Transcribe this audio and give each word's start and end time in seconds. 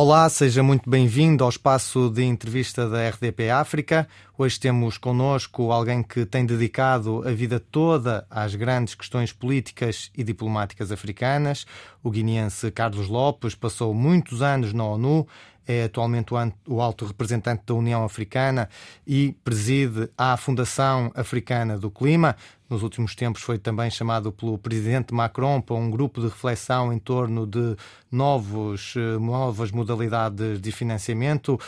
Olá, 0.00 0.28
seja 0.28 0.62
muito 0.62 0.88
bem-vindo 0.88 1.42
ao 1.42 1.50
espaço 1.50 2.08
de 2.08 2.22
entrevista 2.22 2.88
da 2.88 3.08
RDP 3.08 3.50
África. 3.50 4.06
Hoje 4.38 4.60
temos 4.60 4.96
connosco 4.96 5.72
alguém 5.72 6.04
que 6.04 6.24
tem 6.24 6.46
dedicado 6.46 7.26
a 7.26 7.32
vida 7.32 7.58
toda 7.58 8.24
às 8.30 8.54
grandes 8.54 8.94
questões 8.94 9.32
políticas 9.32 10.12
e 10.16 10.22
diplomáticas 10.22 10.92
africanas. 10.92 11.66
O 12.00 12.12
guineense 12.12 12.70
Carlos 12.70 13.08
Lopes 13.08 13.56
passou 13.56 13.92
muitos 13.92 14.40
anos 14.40 14.72
na 14.72 14.84
ONU, 14.84 15.26
é 15.66 15.82
atualmente 15.82 16.32
o 16.68 16.80
alto 16.80 17.04
representante 17.04 17.64
da 17.66 17.74
União 17.74 18.04
Africana 18.04 18.68
e 19.04 19.34
preside 19.42 20.08
a 20.16 20.36
Fundação 20.36 21.10
Africana 21.12 21.76
do 21.76 21.90
Clima. 21.90 22.36
Nos 22.68 22.82
últimos 22.82 23.14
tempos 23.14 23.42
foi 23.42 23.58
também 23.58 23.90
chamado 23.90 24.30
pelo 24.30 24.58
presidente 24.58 25.14
Macron 25.14 25.60
para 25.60 25.76
um 25.76 25.90
grupo 25.90 26.20
de 26.20 26.28
reflexão 26.28 26.92
em 26.92 26.98
torno 26.98 27.46
de 27.46 27.74
novos, 28.12 28.94
eh, 28.96 29.18
novas 29.18 29.70
modalidades 29.70 30.60
de 30.60 30.70
financiamento. 30.70 31.58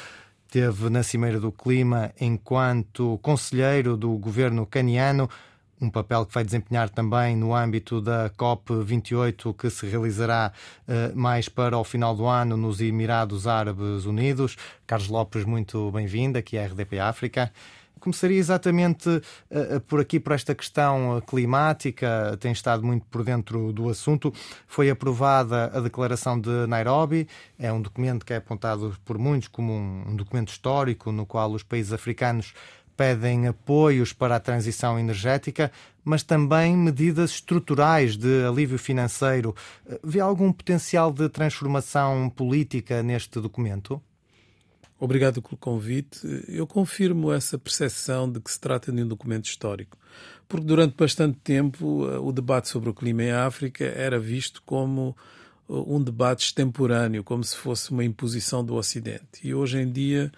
Teve 0.51 0.91
na 0.91 1.02
Cimeira 1.02 1.41
do 1.41 1.51
Clima 1.51 2.12
enquanto 2.21 3.19
conselheiro 3.23 3.97
do 3.97 4.10
governo 4.19 4.66
caniano 4.66 5.29
um 5.80 5.88
papel 5.88 6.27
que 6.27 6.34
vai 6.34 6.45
desempenhar 6.45 6.91
também 6.91 7.35
no 7.35 7.55
âmbito 7.55 8.01
da 8.01 8.29
COP28, 8.30 9.55
que 9.57 9.71
se 9.71 9.87
realizará 9.87 10.52
uh, 10.87 11.19
mais 11.19 11.48
para 11.48 11.79
o 11.79 11.85
final 11.85 12.15
do 12.15 12.27
ano 12.27 12.57
nos 12.57 12.80
Emirados 12.80 13.46
Árabes 13.46 14.05
Unidos. 14.05 14.57
Carlos 14.87 15.09
Lopes, 15.09 15.45
muito 15.45 15.91
bem-vindo 15.91 16.37
aqui 16.37 16.59
à 16.59 16.66
RDP 16.66 16.98
África. 16.98 17.51
Começaria 18.00 18.38
exatamente 18.38 19.09
uh, 19.09 19.80
por 19.86 20.00
aqui, 20.00 20.18
por 20.18 20.32
esta 20.32 20.54
questão 20.54 21.22
climática, 21.27 22.36
tem 22.40 22.50
estado 22.50 22.84
muito 22.84 23.04
por 23.06 23.23
dentro 23.23 23.73
do 23.73 23.88
assunto. 23.88 24.32
Foi 24.66 24.90
aprovada 24.90 25.70
a 25.74 25.80
Declaração 25.80 26.40
de 26.40 26.66
Nairobi, 26.66 27.28
é 27.59 27.73
um 27.73 27.80
documento 27.80 28.24
que 28.24 28.32
é 28.32 28.36
apontado 28.36 28.96
por 29.04 29.18
muitos 29.18 29.48
como 29.48 29.73
um 29.73 30.16
documento 30.16 30.48
histórico 30.48 31.12
no 31.12 31.26
qual 31.26 31.52
os 31.52 31.62
países 31.62 31.92
africanos 31.92 32.54
pedem 32.96 33.46
apoios 33.46 34.12
para 34.12 34.37
a 34.37 34.40
transição 34.40 34.98
energética, 34.98 35.73
mas 36.04 36.23
também 36.23 36.76
medidas 36.76 37.30
estruturais 37.30 38.14
de 38.14 38.45
alívio 38.45 38.79
financeiro. 38.79 39.57
Vê 40.04 40.20
algum 40.20 40.52
potencial 40.52 41.10
de 41.10 41.26
transformação 41.30 42.29
política 42.29 43.02
neste 43.02 43.40
documento? 43.40 44.02
Obrigado 45.01 45.40
pelo 45.40 45.56
convite. 45.56 46.20
Eu 46.46 46.66
confirmo 46.66 47.32
essa 47.32 47.59
percepção 47.59 48.30
de 48.30 48.38
que 48.38 48.52
se 48.52 48.60
trata 48.60 48.93
de 48.93 49.02
um 49.02 49.09
documento 49.09 49.46
histórico, 49.46 49.96
porque 50.46 50.66
durante 50.66 50.95
bastante 50.95 51.38
tempo 51.38 52.07
eh, 52.07 52.18
o 52.18 52.30
debate 52.30 52.68
sobre 52.68 52.90
o 52.90 52.95
clima 52.95 53.23
em 53.23 53.30
África 53.30 53.82
era 53.82 54.20
visto 54.20 54.62
como 54.62 55.16
eh, 55.70 55.73
um 55.73 56.02
debate 56.02 56.45
extemporâneo, 56.45 57.24
como 57.24 57.42
se 57.42 57.57
fosse 57.57 57.90
uma 57.90 58.04
imposição 58.04 58.62
do 58.62 58.74
Ocidente. 58.74 59.40
E 59.42 59.54
hoje 59.54 59.79
em 59.79 59.90
dia 59.90 60.30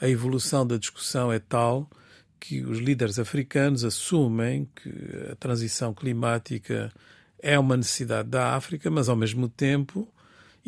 a 0.00 0.08
evolução 0.08 0.66
da 0.66 0.76
discussão 0.76 1.32
é 1.32 1.38
tal 1.38 1.88
que 2.40 2.62
os 2.64 2.78
líderes 2.78 3.20
africanos 3.20 3.84
assumem 3.84 4.68
que 4.74 4.90
a 5.30 5.36
transição 5.36 5.94
climática 5.94 6.92
é 7.40 7.56
uma 7.56 7.76
necessidade 7.76 8.28
da 8.28 8.56
África, 8.56 8.90
mas 8.90 9.08
ao 9.08 9.14
mesmo 9.14 9.48
tempo 9.48 10.08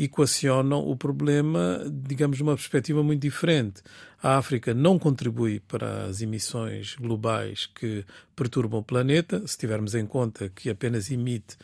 equacionam 0.02 0.88
o 0.88 0.96
problema, 0.96 1.84
digamos, 2.06 2.38
de 2.38 2.42
uma 2.42 2.54
perspectiva 2.54 3.02
muito 3.02 3.20
diferente. 3.20 3.82
A 4.22 4.38
África 4.38 4.72
não 4.72 4.98
contribui 4.98 5.60
para 5.60 6.06
as 6.06 6.22
emissões 6.22 6.96
globais 6.96 7.66
que 7.66 8.02
perturbam 8.34 8.80
o 8.80 8.82
planeta, 8.82 9.46
se 9.46 9.58
tivermos 9.58 9.94
em 9.94 10.06
conta 10.06 10.48
que 10.48 10.70
apenas 10.70 11.10
emite 11.10 11.58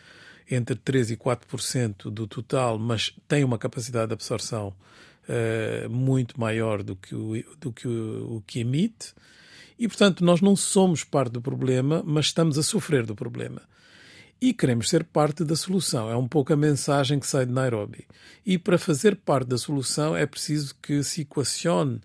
entre 0.50 0.76
3 0.76 1.12
e 1.12 1.16
4% 1.16 2.10
do 2.10 2.26
total, 2.26 2.78
mas 2.78 3.14
tem 3.26 3.42
uma 3.42 3.56
capacidade 3.56 4.08
de 4.08 4.12
absorção 4.12 4.68
uh, 4.68 5.88
muito 5.88 6.38
maior 6.38 6.82
do 6.82 6.94
que 6.94 7.14
o, 7.14 7.32
do 7.58 7.72
que, 7.72 7.88
o, 7.88 8.36
o 8.36 8.42
que 8.46 8.60
emite. 8.60 9.14
E, 9.78 9.88
portanto, 9.88 10.22
nós 10.22 10.42
não 10.42 10.54
somos 10.54 11.04
parte 11.04 11.32
do 11.32 11.40
problema, 11.40 12.02
mas 12.06 12.26
estamos 12.26 12.58
a 12.58 12.62
sofrer 12.62 13.06
do 13.06 13.16
problema. 13.16 13.62
E 14.40 14.52
queremos 14.52 14.88
ser 14.88 15.04
parte 15.04 15.44
da 15.44 15.56
solução. 15.56 16.10
É 16.10 16.16
um 16.16 16.28
pouco 16.28 16.52
a 16.52 16.56
mensagem 16.56 17.18
que 17.18 17.26
sai 17.26 17.46
de 17.46 17.52
Nairobi. 17.52 18.06
E 18.44 18.58
para 18.58 18.78
fazer 18.78 19.16
parte 19.16 19.48
da 19.48 19.58
solução 19.58 20.16
é 20.16 20.26
preciso 20.26 20.74
que 20.82 21.02
se 21.02 21.22
equacione 21.22 22.00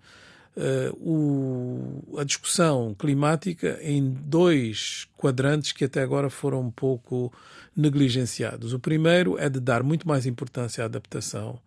uh, 0.56 0.96
o, 0.98 2.18
a 2.18 2.24
discussão 2.24 2.96
climática 2.98 3.78
em 3.82 4.10
dois 4.10 5.08
quadrantes 5.18 5.72
que 5.72 5.86
até 5.86 6.02
agora 6.02 6.30
foram 6.30 6.62
um 6.62 6.72
pouco 6.72 7.34
negligenciados. 7.76 8.74
O 8.74 8.80
primeiro 8.80 9.38
é 9.38 9.50
de 9.50 9.60
dar 9.60 9.84
muito 9.84 10.08
mais 10.08 10.26
importância 10.26 10.84
à 10.84 10.86
adaptação 10.86 11.60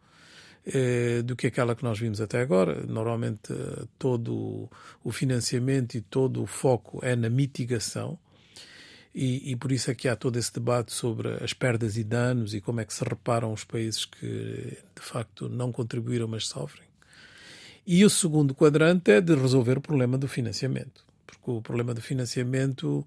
eh, 0.67 1.21
do 1.23 1.37
que 1.37 1.47
aquela 1.47 1.75
que 1.75 1.85
nós 1.85 1.99
vimos 1.99 2.21
até 2.23 2.41
agora. 2.41 2.85
Normalmente 2.87 3.53
eh, 3.53 3.85
todo 3.99 4.69
o 5.03 5.13
financiamento 5.13 5.95
e 5.95 6.01
todo 6.01 6.43
o 6.43 6.47
foco 6.47 7.01
é 7.03 7.15
na 7.15 7.29
mitigação. 7.29 8.19
E, 9.15 9.53
e, 9.53 9.57
por 9.57 9.71
isso 9.71 9.93
é 9.93 9.95
que 9.95 10.09
há 10.09 10.17
todo 10.17 10.37
esse 10.39 10.53
debate 10.53 10.93
sobre 10.93 11.29
as 11.43 11.53
perdas 11.53 11.97
e 11.97 12.03
danos 12.03 12.53
e 12.53 12.61
como 12.61 12.81
é 12.81 12.85
que 12.85 12.93
se 12.93 13.05
reparam 13.05 13.53
os 13.53 13.63
países 13.63 14.05
que 14.05 14.77
de 14.95 15.03
facto 15.03 15.49
não 15.49 15.71
contribuíram, 15.71 16.27
mas 16.27 16.49
sofrem. 16.49 16.87
E 17.87 18.05
o 18.05 18.11
segundo 18.11 18.55
quadrante 18.55 19.13
é 19.13 19.21
de 19.21 19.35
resolver 19.35 19.79
o 19.79 19.81
problema 19.81 20.19
do 20.19 20.27
financiamento, 20.27 21.05
porque 21.25 21.49
o 21.49 21.63
problema 21.63 21.95
do 21.95 22.03
financiamento 22.03 23.07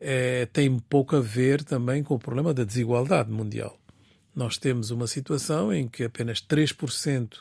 é, 0.00 0.46
tem 0.46 0.78
pouco 0.78 1.16
a 1.16 1.20
ver 1.20 1.62
também 1.62 2.02
com 2.02 2.14
o 2.14 2.18
problema 2.18 2.54
da 2.54 2.64
desigualdade 2.64 3.30
mundial 3.30 3.78
nós 4.34 4.56
temos 4.56 4.90
uma 4.90 5.06
situação 5.06 5.72
em 5.72 5.86
que 5.86 6.04
apenas 6.04 6.40
3% 6.40 7.38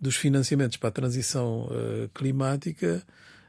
dos 0.00 0.16
financiamentos 0.16 0.76
para 0.76 0.88
a 0.88 0.92
transição 0.92 1.66
uh, 1.66 2.08
climática 2.12 3.02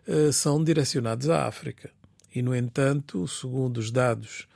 uh, 0.08 0.32
são 0.32 0.64
direcionados 0.64 1.30
à 1.30 1.48
África. 1.48 1.90
E, 2.36 2.42
no 2.42 2.56
entanto, 2.56 3.28
segundo 3.28 3.78
os 3.78 3.90
dados 3.90 4.48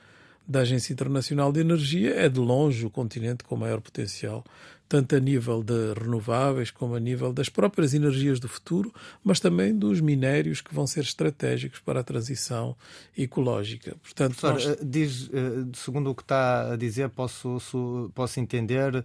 da 0.46 0.60
Agência 0.60 0.92
Internacional 0.92 1.50
de 1.50 1.60
Energia, 1.60 2.14
é 2.14 2.28
de 2.28 2.38
longe 2.38 2.84
o 2.84 2.90
continente 2.90 3.42
com 3.42 3.56
maior 3.56 3.80
potencial 3.80 4.44
tanto 4.90 5.14
a 5.14 5.20
nível 5.20 5.62
de 5.62 5.94
renováveis 5.94 6.72
como 6.72 6.96
a 6.96 7.00
nível 7.00 7.32
das 7.32 7.48
próprias 7.48 7.94
energias 7.94 8.40
do 8.40 8.48
futuro, 8.48 8.92
mas 9.22 9.38
também 9.38 9.72
dos 9.72 10.00
minérios 10.00 10.60
que 10.60 10.74
vão 10.74 10.84
ser 10.84 11.02
estratégicos 11.02 11.78
para 11.78 12.00
a 12.00 12.02
transição 12.02 12.74
ecológica. 13.16 13.94
Portanto, 14.02 14.36
Professor, 14.36 14.70
nós... 14.70 14.80
Eh, 14.80 14.84
diz, 14.84 15.30
eh, 15.32 15.68
segundo 15.74 16.10
o 16.10 16.14
que 16.14 16.22
está 16.22 16.72
a 16.72 16.76
dizer, 16.76 17.08
posso, 17.10 18.10
posso 18.16 18.40
entender 18.40 19.04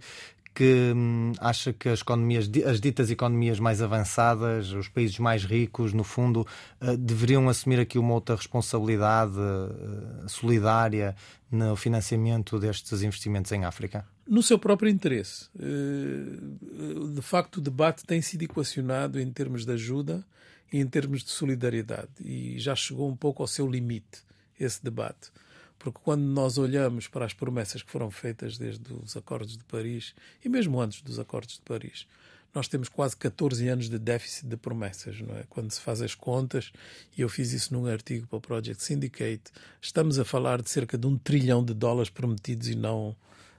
que 0.56 0.92
hum, 0.96 1.32
acha 1.38 1.70
que 1.70 1.86
as 1.86 2.00
economias, 2.00 2.50
as 2.64 2.80
ditas 2.80 3.10
economias 3.10 3.60
mais 3.60 3.82
avançadas, 3.82 4.72
os 4.72 4.88
países 4.88 5.18
mais 5.18 5.44
ricos, 5.44 5.92
no 5.92 6.02
fundo, 6.02 6.46
uh, 6.80 6.96
deveriam 6.96 7.46
assumir 7.48 7.78
aqui 7.78 7.98
uma 7.98 8.14
outra 8.14 8.34
responsabilidade 8.34 9.38
uh, 9.38 10.26
solidária 10.26 11.14
no 11.50 11.76
financiamento 11.76 12.58
destes 12.58 13.02
investimentos 13.02 13.52
em 13.52 13.64
África? 13.64 14.06
no 14.26 14.42
seu 14.42 14.58
próprio 14.58 14.90
interesse. 14.90 15.48
Eh, 15.58 17.14
de 17.14 17.22
facto, 17.22 17.58
o 17.58 17.60
debate 17.60 18.04
tem 18.04 18.20
sido 18.20 18.42
equacionado 18.42 19.20
em 19.20 19.30
termos 19.30 19.64
de 19.64 19.72
ajuda 19.72 20.26
e 20.72 20.78
em 20.78 20.86
termos 20.86 21.22
de 21.22 21.30
solidariedade. 21.30 22.08
E 22.20 22.58
já 22.58 22.74
chegou 22.74 23.08
um 23.08 23.16
pouco 23.16 23.42
ao 23.42 23.46
seu 23.46 23.70
limite 23.70 24.24
esse 24.58 24.82
debate. 24.82 25.30
Porque 25.86 26.00
quando 26.02 26.24
nós 26.24 26.58
olhamos 26.58 27.06
para 27.06 27.24
as 27.24 27.32
promessas 27.32 27.80
que 27.80 27.88
foram 27.92 28.10
feitas 28.10 28.58
desde 28.58 28.92
os 28.92 29.16
Acordos 29.16 29.56
de 29.56 29.62
Paris 29.62 30.16
e 30.44 30.48
mesmo 30.48 30.80
antes 30.80 31.00
dos 31.00 31.16
Acordos 31.16 31.54
de 31.54 31.60
Paris, 31.60 32.08
nós 32.52 32.66
temos 32.66 32.88
quase 32.88 33.16
14 33.16 33.68
anos 33.68 33.88
de 33.88 33.96
déficit 33.96 34.48
de 34.48 34.56
promessas, 34.56 35.20
não 35.20 35.36
é? 35.36 35.44
Quando 35.48 35.70
se 35.70 35.80
faz 35.80 36.02
as 36.02 36.12
contas, 36.12 36.72
e 37.16 37.20
eu 37.20 37.28
fiz 37.28 37.52
isso 37.52 37.72
num 37.72 37.86
artigo 37.86 38.26
para 38.26 38.36
o 38.36 38.40
Project 38.40 38.82
Syndicate, 38.82 39.52
estamos 39.80 40.18
a 40.18 40.24
falar 40.24 40.60
de 40.60 40.68
cerca 40.68 40.98
de 40.98 41.06
um 41.06 41.16
trilhão 41.16 41.64
de 41.64 41.72
dólares 41.72 42.10
prometidos 42.10 42.68
e 42.68 42.74
não 42.74 43.10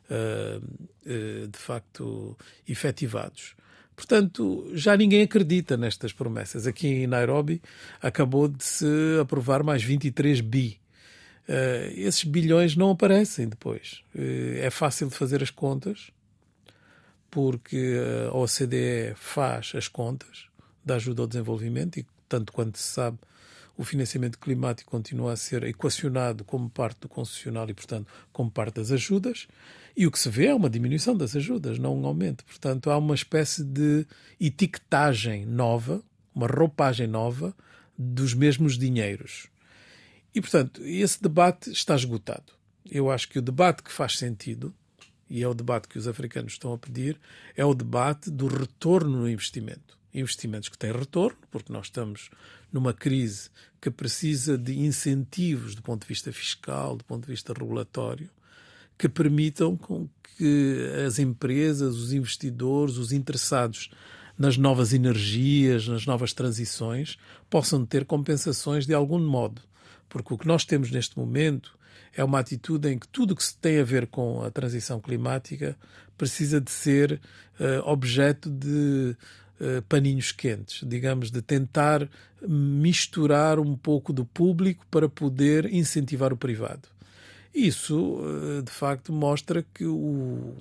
uh, 0.09 0.57
uh, 0.59 1.47
de 1.47 1.57
facto 1.57 2.37
efetivados. 2.67 3.55
Portanto, 3.95 4.69
já 4.73 4.97
ninguém 4.97 5.21
acredita 5.21 5.77
nestas 5.77 6.11
promessas. 6.11 6.67
Aqui 6.67 6.89
em 6.89 7.07
Nairobi 7.07 7.61
acabou 8.01 8.49
de 8.49 8.65
se 8.65 8.85
aprovar 9.21 9.63
mais 9.63 9.81
23 9.81 10.41
bi. 10.41 10.77
Uh, 11.47 11.93
esses 11.95 12.25
bilhões 12.25 12.75
não 12.75 12.91
aparecem 12.91 13.47
depois. 13.47 14.03
Uh, 14.13 14.57
é 14.57 14.69
fácil 14.69 15.07
de 15.07 15.15
fazer 15.15 15.41
as 15.41 15.49
contas, 15.49 16.11
porque 17.31 17.97
a 18.31 18.35
OCDE 18.35 19.13
faz 19.15 19.73
as 19.75 19.87
contas 19.87 20.47
da 20.83 20.95
ajuda 20.95 21.21
ao 21.21 21.27
desenvolvimento 21.27 21.97
e, 21.99 22.05
tanto 22.27 22.51
quanto 22.51 22.77
se 22.77 22.87
sabe, 22.87 23.17
o 23.77 23.83
financiamento 23.83 24.39
climático 24.39 24.89
continua 24.89 25.33
a 25.33 25.35
ser 25.35 25.63
equacionado 25.63 26.43
como 26.43 26.69
parte 26.69 27.01
do 27.01 27.07
concessional 27.09 27.69
e, 27.69 27.73
portanto, 27.73 28.11
como 28.33 28.49
parte 28.49 28.75
das 28.75 28.91
ajudas. 28.91 29.47
E 29.95 30.07
o 30.07 30.11
que 30.11 30.17
se 30.17 30.29
vê 30.29 30.47
é 30.47 30.55
uma 30.55 30.69
diminuição 30.69 31.15
das 31.15 31.35
ajudas, 31.35 31.77
não 31.77 31.95
um 31.95 32.05
aumento. 32.05 32.43
Portanto, 32.43 32.89
há 32.89 32.97
uma 32.97 33.13
espécie 33.13 33.63
de 33.63 34.05
etiquetagem 34.39 35.45
nova, 35.45 36.01
uma 36.33 36.47
roupagem 36.47 37.07
nova 37.07 37.55
dos 37.97 38.33
mesmos 38.33 38.77
dinheiros. 38.77 39.47
E, 40.37 40.41
portanto, 40.41 40.83
esse 40.83 41.19
debate 41.19 41.71
está 41.71 41.95
esgotado. 41.95 42.53
Eu 42.87 43.09
acho 43.09 43.27
que 43.27 43.39
o 43.39 43.41
debate 43.41 43.81
que 43.81 43.91
faz 43.91 44.19
sentido 44.19 44.71
e 45.27 45.41
é 45.41 45.47
o 45.47 45.53
debate 45.55 45.87
que 45.87 45.97
os 45.97 46.07
africanos 46.07 46.53
estão 46.53 46.71
a 46.73 46.77
pedir, 46.77 47.19
é 47.55 47.65
o 47.65 47.73
debate 47.73 48.29
do 48.29 48.45
retorno 48.45 49.21
no 49.21 49.27
investimento. 49.27 49.97
Investimentos 50.13 50.69
que 50.69 50.77
têm 50.77 50.91
retorno, 50.91 51.39
porque 51.49 51.73
nós 51.73 51.87
estamos 51.87 52.29
numa 52.71 52.93
crise 52.93 53.49
que 53.81 53.89
precisa 53.89 54.59
de 54.59 54.77
incentivos 54.77 55.73
do 55.73 55.81
ponto 55.81 56.03
de 56.03 56.07
vista 56.07 56.31
fiscal, 56.31 56.95
do 56.95 57.03
ponto 57.03 57.25
de 57.25 57.31
vista 57.31 57.51
regulatório, 57.51 58.29
que 58.95 59.09
permitam 59.09 59.75
com 59.75 60.07
que 60.37 60.87
as 61.03 61.17
empresas, 61.17 61.95
os 61.95 62.13
investidores, 62.13 62.97
os 62.97 63.11
interessados 63.11 63.89
nas 64.37 64.55
novas 64.55 64.93
energias, 64.93 65.87
nas 65.87 66.05
novas 66.05 66.31
transições, 66.31 67.17
possam 67.49 67.83
ter 67.83 68.05
compensações 68.05 68.85
de 68.85 68.93
algum 68.93 69.19
modo. 69.19 69.63
Porque 70.09 70.33
o 70.33 70.37
que 70.37 70.47
nós 70.47 70.65
temos 70.65 70.91
neste 70.91 71.17
momento 71.17 71.77
é 72.15 72.23
uma 72.23 72.39
atitude 72.39 72.89
em 72.89 72.97
que 72.97 73.07
tudo 73.07 73.35
que 73.35 73.43
se 73.43 73.55
tem 73.57 73.79
a 73.79 73.83
ver 73.83 74.07
com 74.07 74.43
a 74.43 74.49
transição 74.49 74.99
climática 74.99 75.77
precisa 76.17 76.59
de 76.59 76.71
ser 76.71 77.21
uh, 77.59 77.87
objeto 77.87 78.49
de 78.49 79.15
uh, 79.61 79.81
paninhos 79.87 80.31
quentes, 80.31 80.87
digamos, 80.87 81.29
de 81.29 81.41
tentar 81.41 82.09
misturar 82.41 83.59
um 83.59 83.75
pouco 83.75 84.11
do 84.11 84.25
público 84.25 84.85
para 84.89 85.07
poder 85.07 85.71
incentivar 85.71 86.33
o 86.33 86.37
privado. 86.37 86.87
Isso, 87.53 88.19
uh, 88.19 88.61
de 88.63 88.71
facto, 88.71 89.13
mostra 89.13 89.63
que 89.73 89.85
o, 89.85 90.55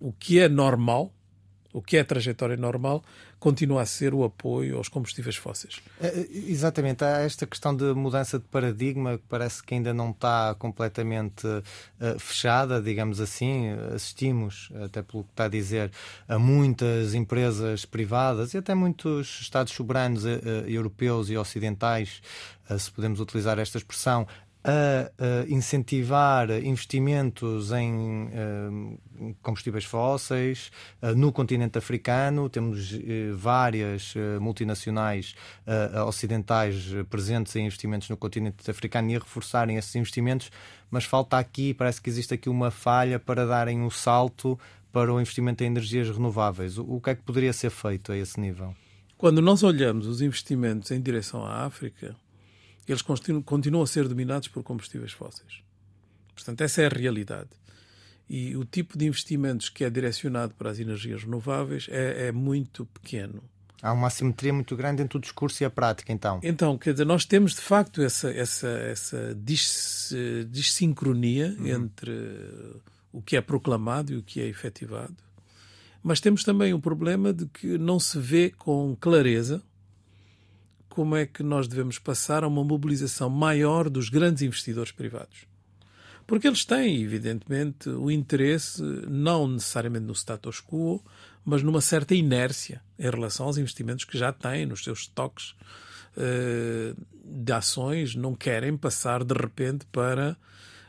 o 0.00 0.12
que 0.12 0.40
é 0.40 0.48
normal 0.48 1.12
o 1.72 1.80
que 1.80 1.96
é 1.96 2.00
a 2.00 2.04
trajetória 2.04 2.56
normal, 2.56 3.02
continua 3.38 3.82
a 3.82 3.86
ser 3.86 4.12
o 4.12 4.24
apoio 4.24 4.76
aos 4.76 4.88
combustíveis 4.88 5.36
fósseis. 5.36 5.80
É, 6.00 6.08
é, 6.08 6.26
exatamente. 6.30 7.04
Há 7.04 7.20
esta 7.20 7.46
questão 7.46 7.74
de 7.74 7.84
mudança 7.94 8.38
de 8.38 8.44
paradigma 8.44 9.18
que 9.18 9.24
parece 9.28 9.62
que 9.62 9.74
ainda 9.74 9.94
não 9.94 10.10
está 10.10 10.54
completamente 10.58 11.46
uh, 11.46 12.18
fechada, 12.18 12.82
digamos 12.82 13.20
assim. 13.20 13.70
Assistimos, 13.94 14.70
até 14.84 15.02
pelo 15.02 15.24
que 15.24 15.30
está 15.30 15.44
a 15.44 15.48
dizer, 15.48 15.90
a 16.28 16.38
muitas 16.38 17.14
empresas 17.14 17.84
privadas 17.84 18.52
e 18.52 18.58
até 18.58 18.74
muitos 18.74 19.40
Estados 19.40 19.72
soberanos 19.72 20.24
uh, 20.24 20.28
europeus 20.66 21.30
e 21.30 21.36
ocidentais, 21.36 22.20
uh, 22.68 22.78
se 22.78 22.90
podemos 22.90 23.20
utilizar 23.20 23.58
esta 23.58 23.78
expressão, 23.78 24.26
a, 24.62 25.10
incentivar 25.48 26.50
investimentos 26.50 27.72
em 27.72 28.24
uh, 28.24 29.36
combustíveis 29.42 29.84
fósseis 29.84 30.70
uh, 31.02 31.14
no 31.14 31.32
continente 31.32 31.78
africano. 31.78 32.48
Temos 32.48 32.92
uh, 32.92 33.00
várias 33.36 34.14
multinacionais 34.40 35.34
ocidentais 36.06 36.92
presentes 37.08 37.54
em 37.56 37.66
investimentos 37.66 38.08
no 38.08 38.16
continente 38.16 38.70
africano 38.70 39.10
e 39.10 39.16
a 39.16 39.18
reforçarem 39.18 39.76
esses 39.76 39.94
investimentos, 39.94 40.50
mas 40.90 41.04
falta 41.04 41.38
aqui, 41.38 41.72
parece 41.72 42.00
que 42.00 42.10
existe 42.10 42.34
aqui 42.34 42.48
uma 42.48 42.70
falha 42.70 43.18
para 43.18 43.46
darem 43.46 43.80
um 43.80 43.90
salto 43.90 44.58
para 44.92 45.12
o 45.12 45.20
investimento 45.20 45.62
em 45.62 45.68
energias 45.68 46.08
renováveis. 46.10 46.76
O, 46.76 46.96
o 46.96 47.00
que 47.00 47.10
é 47.10 47.14
que 47.14 47.22
poderia 47.22 47.52
ser 47.52 47.70
feito 47.70 48.12
a 48.12 48.16
esse 48.16 48.40
nível? 48.40 48.74
Quando 49.16 49.40
nós 49.40 49.62
olhamos 49.62 50.06
os 50.06 50.20
investimentos 50.20 50.90
em 50.90 51.00
direção 51.00 51.44
à 51.44 51.64
África, 51.64 52.16
eles 52.86 53.02
continuam, 53.02 53.42
continuam 53.42 53.82
a 53.82 53.86
ser 53.86 54.08
dominados 54.08 54.48
por 54.48 54.62
combustíveis 54.62 55.12
fósseis. 55.12 55.62
Portanto, 56.34 56.60
essa 56.62 56.82
é 56.82 56.86
a 56.86 56.88
realidade. 56.88 57.50
E 58.28 58.56
o 58.56 58.64
tipo 58.64 58.96
de 58.96 59.06
investimentos 59.06 59.68
que 59.68 59.84
é 59.84 59.90
direcionado 59.90 60.54
para 60.54 60.70
as 60.70 60.78
energias 60.78 61.24
renováveis 61.24 61.86
é, 61.90 62.28
é 62.28 62.32
muito 62.32 62.86
pequeno. 62.86 63.42
Há 63.82 63.92
uma 63.92 64.08
assimetria 64.08 64.52
muito 64.52 64.76
grande 64.76 65.02
entre 65.02 65.16
o 65.16 65.20
discurso 65.20 65.62
e 65.62 65.66
a 65.66 65.70
prática, 65.70 66.12
então. 66.12 66.38
Então, 66.42 66.76
quer 66.76 66.92
dizer, 66.92 67.06
nós 67.06 67.24
temos 67.24 67.54
de 67.54 67.60
facto 67.60 68.02
essa, 68.02 68.30
essa, 68.30 68.68
essa 68.68 69.34
dis, 69.34 70.12
dissincronia 70.48 71.56
uhum. 71.58 71.66
entre 71.66 72.12
o 73.12 73.22
que 73.22 73.36
é 73.36 73.40
proclamado 73.40 74.12
e 74.12 74.16
o 74.16 74.22
que 74.22 74.40
é 74.40 74.46
efetivado. 74.46 75.16
Mas 76.02 76.20
temos 76.20 76.44
também 76.44 76.72
o 76.72 76.80
problema 76.80 77.32
de 77.32 77.46
que 77.46 77.78
não 77.78 77.98
se 77.98 78.18
vê 78.18 78.50
com 78.50 78.96
clareza 78.98 79.62
como 80.90 81.16
é 81.16 81.24
que 81.24 81.42
nós 81.42 81.66
devemos 81.68 81.98
passar 81.98 82.44
a 82.44 82.48
uma 82.48 82.64
mobilização 82.64 83.30
maior 83.30 83.88
dos 83.88 84.10
grandes 84.10 84.42
investidores 84.42 84.92
privados. 84.92 85.48
Porque 86.26 86.46
eles 86.46 86.64
têm, 86.64 87.00
evidentemente, 87.02 87.88
o 87.88 88.10
interesse 88.10 88.82
não 89.08 89.48
necessariamente 89.48 90.04
no 90.04 90.12
status 90.12 90.60
quo, 90.60 91.02
mas 91.44 91.62
numa 91.62 91.80
certa 91.80 92.14
inércia 92.14 92.82
em 92.98 93.08
relação 93.08 93.46
aos 93.46 93.56
investimentos 93.56 94.04
que 94.04 94.18
já 94.18 94.32
têm 94.32 94.66
nos 94.66 94.84
seus 94.84 95.00
estoques 95.00 95.54
uh, 96.16 96.96
de 97.24 97.52
ações, 97.52 98.14
não 98.14 98.34
querem 98.34 98.76
passar 98.76 99.24
de 99.24 99.34
repente 99.34 99.86
para, 99.86 100.36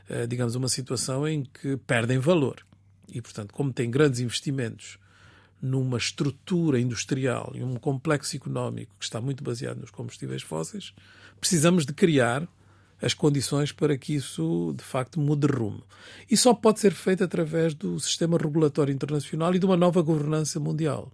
uh, 0.09 0.27
digamos, 0.27 0.55
uma 0.55 0.67
situação 0.67 1.27
em 1.27 1.43
que 1.43 1.77
perdem 1.77 2.17
valor. 2.19 2.65
E, 3.07 3.21
portanto, 3.21 3.53
como 3.53 3.71
têm 3.71 3.89
grandes 3.89 4.19
investimentos 4.19 4.97
numa 5.61 5.97
estrutura 5.97 6.79
industrial 6.79 7.51
e 7.53 7.63
um 7.63 7.75
complexo 7.75 8.35
económico 8.35 8.95
que 8.97 9.05
está 9.05 9.21
muito 9.21 9.43
baseado 9.43 9.79
nos 9.79 9.91
combustíveis 9.91 10.41
fósseis, 10.41 10.93
precisamos 11.39 11.85
de 11.85 11.93
criar 11.93 12.47
as 13.01 13.13
condições 13.13 13.71
para 13.71 13.97
que 13.97 14.13
isso 14.13 14.73
de 14.77 14.83
facto 14.83 15.19
mude 15.19 15.47
rumo. 15.47 15.83
E 16.29 16.37
só 16.37 16.53
pode 16.53 16.79
ser 16.79 16.93
feito 16.93 17.23
através 17.23 17.73
do 17.73 17.99
sistema 17.99 18.37
regulatório 18.37 18.93
internacional 18.93 19.53
e 19.53 19.59
de 19.59 19.65
uma 19.65 19.77
nova 19.77 20.01
governança 20.01 20.59
mundial. 20.59 21.11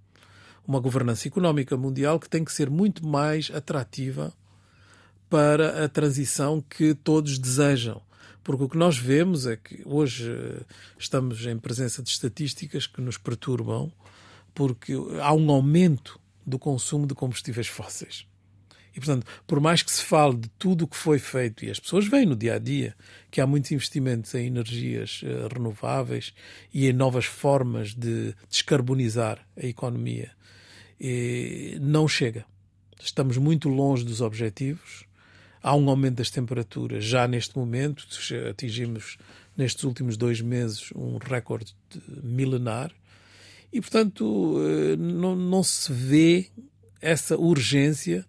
Uma 0.67 0.79
governança 0.79 1.27
económica 1.27 1.77
mundial 1.77 2.19
que 2.19 2.29
tem 2.29 2.43
que 2.43 2.51
ser 2.51 2.69
muito 2.69 3.05
mais 3.07 3.49
atrativa 3.53 4.33
para 5.29 5.85
a 5.85 5.89
transição 5.89 6.61
que 6.61 6.93
todos 6.93 7.39
desejam. 7.39 8.01
Porque 8.43 8.63
o 8.63 8.69
que 8.69 8.77
nós 8.77 8.97
vemos 8.97 9.45
é 9.45 9.57
que 9.57 9.81
hoje 9.85 10.29
eh, 10.31 10.61
estamos 10.97 11.45
em 11.45 11.57
presença 11.57 12.01
de 12.01 12.09
estatísticas 12.09 12.87
que 12.87 13.01
nos 13.01 13.17
perturbam 13.17 13.91
porque 14.57 14.93
há 15.21 15.35
um 15.35 15.51
aumento 15.51 16.19
do 16.43 16.57
consumo 16.57 17.05
de 17.05 17.13
combustíveis 17.13 17.67
fósseis. 17.67 18.25
E, 18.91 18.99
portanto, 18.99 19.27
por 19.45 19.59
mais 19.59 19.83
que 19.83 19.91
se 19.91 20.03
fale 20.03 20.35
de 20.35 20.49
tudo 20.57 20.85
o 20.85 20.87
que 20.87 20.97
foi 20.97 21.19
feito, 21.19 21.63
e 21.63 21.69
as 21.69 21.79
pessoas 21.79 22.07
veem 22.07 22.25
no 22.25 22.35
dia 22.35 22.55
a 22.55 22.57
dia 22.57 22.95
que 23.29 23.39
há 23.39 23.45
muitos 23.45 23.71
investimentos 23.71 24.33
em 24.33 24.47
energias 24.47 25.21
uh, 25.21 25.47
renováveis 25.53 26.33
e 26.73 26.87
em 26.87 26.93
novas 26.93 27.25
formas 27.25 27.93
de 27.93 28.33
descarbonizar 28.49 29.47
a 29.55 29.63
economia, 29.63 30.31
e 30.99 31.77
não 31.79 32.07
chega. 32.07 32.43
Estamos 32.99 33.37
muito 33.37 33.69
longe 33.69 34.03
dos 34.03 34.21
objetivos. 34.21 35.05
Há 35.61 35.75
um 35.75 35.87
aumento 35.87 36.15
das 36.15 36.31
temperaturas 36.31 37.05
já 37.05 37.27
neste 37.27 37.55
momento. 37.55 38.07
Atingimos, 38.49 39.19
nestes 39.55 39.83
últimos 39.83 40.17
dois 40.17 40.41
meses, 40.41 40.89
um 40.95 41.19
recorde 41.19 41.75
milenar 42.23 42.91
e, 43.71 43.81
portanto, 43.81 44.57
eh, 44.59 44.95
não, 44.95 45.35
não 45.35 45.63
se 45.63 45.91
vê 45.91 46.49
essa 47.01 47.37
urgência 47.37 48.25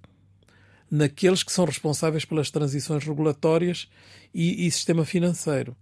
naqueles 0.91 1.43
que 1.43 1.53
são 1.53 1.65
responsáveis 1.65 2.25
pelas 2.25 2.51
transições 2.51 3.05
regulatórias 3.05 3.89
e, 4.35 4.67
e, 4.67 4.71
sistema 4.71 5.05
financeiro. 5.05 5.77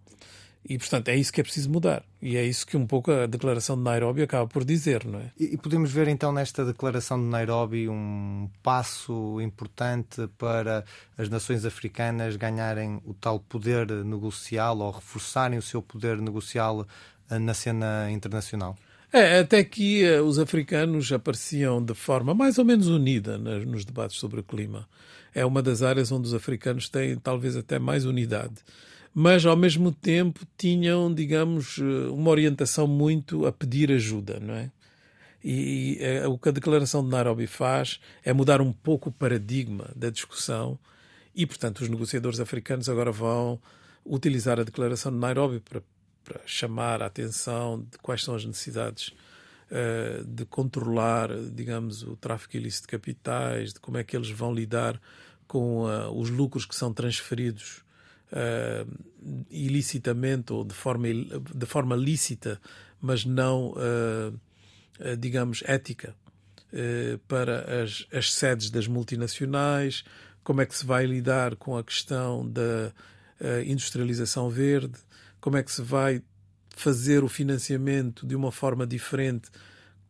E, 0.68 0.76
portanto, 0.78 1.08
é 1.08 1.16
isso 1.16 1.32
que 1.32 1.40
é 1.40 1.44
preciso 1.44 1.70
mudar. 1.70 2.04
E 2.20 2.36
é 2.36 2.44
isso 2.44 2.66
que 2.66 2.76
um 2.76 2.86
pouco 2.86 3.12
a 3.12 3.26
declaração 3.26 3.76
de 3.76 3.82
Nairobi 3.82 4.22
acaba 4.22 4.48
por 4.48 4.64
dizer, 4.64 5.04
não 5.04 5.20
é? 5.20 5.30
E, 5.38 5.54
e 5.54 5.56
podemos 5.56 5.92
ver, 5.92 6.08
então, 6.08 6.32
nesta 6.32 6.64
declaração 6.64 7.18
de 7.18 7.26
Nairobi 7.26 7.88
um 7.88 8.50
passo 8.64 9.40
importante 9.40 10.26
para 10.36 10.84
as 11.16 11.28
nações 11.28 11.64
africanas 11.64 12.34
ganharem 12.34 13.00
o 13.04 13.14
tal 13.14 13.38
poder 13.38 13.88
negocial 14.04 14.76
ou 14.78 14.90
reforçarem 14.90 15.56
o 15.56 15.62
seu 15.62 15.80
poder 15.80 16.20
negocial 16.20 16.84
eh, 17.30 17.38
na 17.38 17.54
cena 17.54 18.10
internacional? 18.10 18.76
É, 19.12 19.38
até 19.38 19.62
que 19.62 20.04
uh, 20.04 20.22
os 20.24 20.38
africanos 20.38 21.10
apareciam 21.12 21.82
de 21.82 21.94
forma 21.94 22.34
mais 22.34 22.58
ou 22.58 22.64
menos 22.64 22.88
unida 22.88 23.38
nos 23.38 23.84
debates 23.84 24.16
sobre 24.16 24.40
o 24.40 24.44
clima. 24.44 24.88
É 25.34 25.44
uma 25.44 25.62
das 25.62 25.82
áreas 25.82 26.10
onde 26.10 26.28
os 26.28 26.34
africanos 26.34 26.88
têm 26.88 27.16
talvez 27.16 27.56
até 27.56 27.78
mais 27.78 28.04
unidade. 28.04 28.54
Mas, 29.14 29.46
ao 29.46 29.56
mesmo 29.56 29.92
tempo, 29.92 30.46
tinham, 30.58 31.12
digamos, 31.12 31.78
eh, 31.78 32.08
uma 32.10 32.30
orientação 32.30 32.86
muito 32.86 33.46
a 33.46 33.52
pedir 33.52 33.90
ajuda, 33.90 34.38
não 34.38 34.54
é? 34.54 34.70
E, 35.42 35.98
e 36.00 36.26
uh, 36.26 36.30
o 36.30 36.38
que 36.38 36.50
a 36.50 36.52
Declaração 36.52 37.02
de 37.02 37.08
Nairobi 37.10 37.46
faz 37.46 38.00
é 38.22 38.32
mudar 38.32 38.60
um 38.60 38.72
pouco 38.72 39.08
o 39.08 39.12
paradigma 39.12 39.90
da 39.96 40.10
discussão 40.10 40.78
e, 41.34 41.46
portanto, 41.46 41.80
os 41.80 41.88
negociadores 41.88 42.40
africanos 42.40 42.88
agora 42.88 43.12
vão 43.12 43.58
utilizar 44.04 44.60
a 44.60 44.64
Declaração 44.64 45.12
de 45.12 45.18
Nairobi 45.18 45.60
para 45.60 45.82
para 46.26 46.40
chamar 46.44 47.02
a 47.02 47.06
atenção 47.06 47.86
de 47.88 47.96
quais 47.98 48.24
são 48.24 48.34
as 48.34 48.44
necessidades 48.44 49.14
uh, 49.70 50.24
de 50.24 50.44
controlar, 50.44 51.30
digamos, 51.52 52.02
o 52.02 52.16
tráfico 52.16 52.56
ilícito 52.56 52.88
de 52.88 52.90
capitais, 52.90 53.72
de 53.72 53.78
como 53.78 53.96
é 53.96 54.02
que 54.02 54.16
eles 54.16 54.30
vão 54.30 54.52
lidar 54.52 55.00
com 55.46 55.84
uh, 55.84 56.10
os 56.10 56.28
lucros 56.28 56.66
que 56.66 56.74
são 56.74 56.92
transferidos 56.92 57.84
uh, 58.32 59.46
ilicitamente 59.48 60.52
ou 60.52 60.64
de 60.64 60.74
forma, 60.74 61.06
de 61.08 61.66
forma 61.66 61.94
lícita, 61.94 62.60
mas 63.00 63.24
não, 63.24 63.74
digamos, 65.18 65.62
ética, 65.66 66.16
para 67.28 67.82
as, 67.82 68.06
as 68.10 68.32
sedes 68.32 68.70
das 68.70 68.88
multinacionais, 68.88 70.02
como 70.42 70.62
é 70.62 70.66
que 70.66 70.74
se 70.74 70.84
vai 70.84 71.04
lidar 71.04 71.56
com 71.56 71.76
a 71.76 71.84
questão 71.84 72.48
da 72.48 72.92
industrialização 73.66 74.48
verde, 74.48 74.98
como 75.46 75.58
é 75.58 75.62
que 75.62 75.70
se 75.70 75.80
vai 75.80 76.20
fazer 76.74 77.22
o 77.22 77.28
financiamento 77.28 78.26
de 78.26 78.34
uma 78.34 78.50
forma 78.50 78.84
diferente 78.84 79.48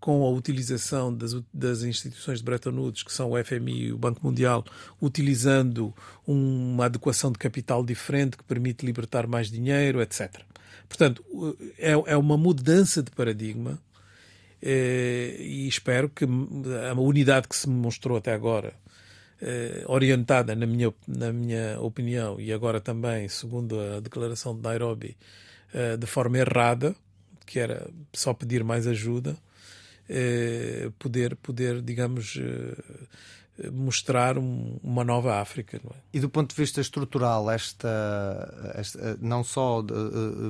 com 0.00 0.24
a 0.24 0.30
utilização 0.30 1.14
das, 1.14 1.34
das, 1.52 1.82
instituições 1.82 2.38
de 2.38 2.44
Bretton 2.46 2.70
Woods, 2.70 3.02
que 3.02 3.12
são 3.12 3.32
o 3.32 3.44
FMI 3.44 3.88
e 3.88 3.92
o 3.92 3.98
Banco 3.98 4.26
Mundial, 4.26 4.64
utilizando 4.98 5.94
uma 6.26 6.86
adequação 6.86 7.30
de 7.30 7.38
capital 7.38 7.84
diferente 7.84 8.38
que 8.38 8.44
permite 8.44 8.86
libertar 8.86 9.26
mais 9.26 9.50
dinheiro, 9.50 10.00
etc. 10.00 10.40
Portanto, 10.88 11.22
é, 11.78 11.90
é 11.92 12.16
uma 12.16 12.38
mudança 12.38 13.02
de 13.02 13.10
paradigma 13.10 13.78
eh, 14.62 15.36
e 15.38 15.68
espero 15.68 16.08
que 16.08 16.24
a 16.24 16.98
unidade 16.98 17.46
que 17.46 17.56
se 17.56 17.68
mostrou 17.68 18.16
até 18.16 18.32
agora, 18.32 18.72
orientada, 19.86 20.54
na 20.54 20.66
minha, 20.66 20.92
na 21.06 21.32
minha 21.32 21.78
opinião, 21.80 22.40
e 22.40 22.52
agora 22.52 22.80
também, 22.80 23.28
segundo 23.28 23.78
a 23.78 24.00
declaração 24.00 24.56
de 24.56 24.62
Nairobi, 24.62 25.16
eh, 25.74 25.96
de 25.96 26.06
forma 26.06 26.38
errada, 26.38 26.94
que 27.44 27.58
era 27.58 27.88
só 28.12 28.32
pedir 28.32 28.64
mais 28.64 28.86
ajuda, 28.86 29.36
eh, 30.08 30.90
poder, 30.98 31.36
poder, 31.36 31.82
digamos, 31.82 32.38
eh, 32.40 33.06
mostrar 33.72 34.36
um, 34.38 34.78
uma 34.82 35.02
nova 35.04 35.40
África. 35.40 35.76
É? 35.76 35.80
E 36.12 36.20
do 36.20 36.28
ponto 36.28 36.50
de 36.50 36.56
vista 36.56 36.80
estrutural, 36.80 37.50
esta, 37.50 38.72
esta 38.74 39.18
não 39.20 39.42
só 39.42 39.82
de, 39.82 39.94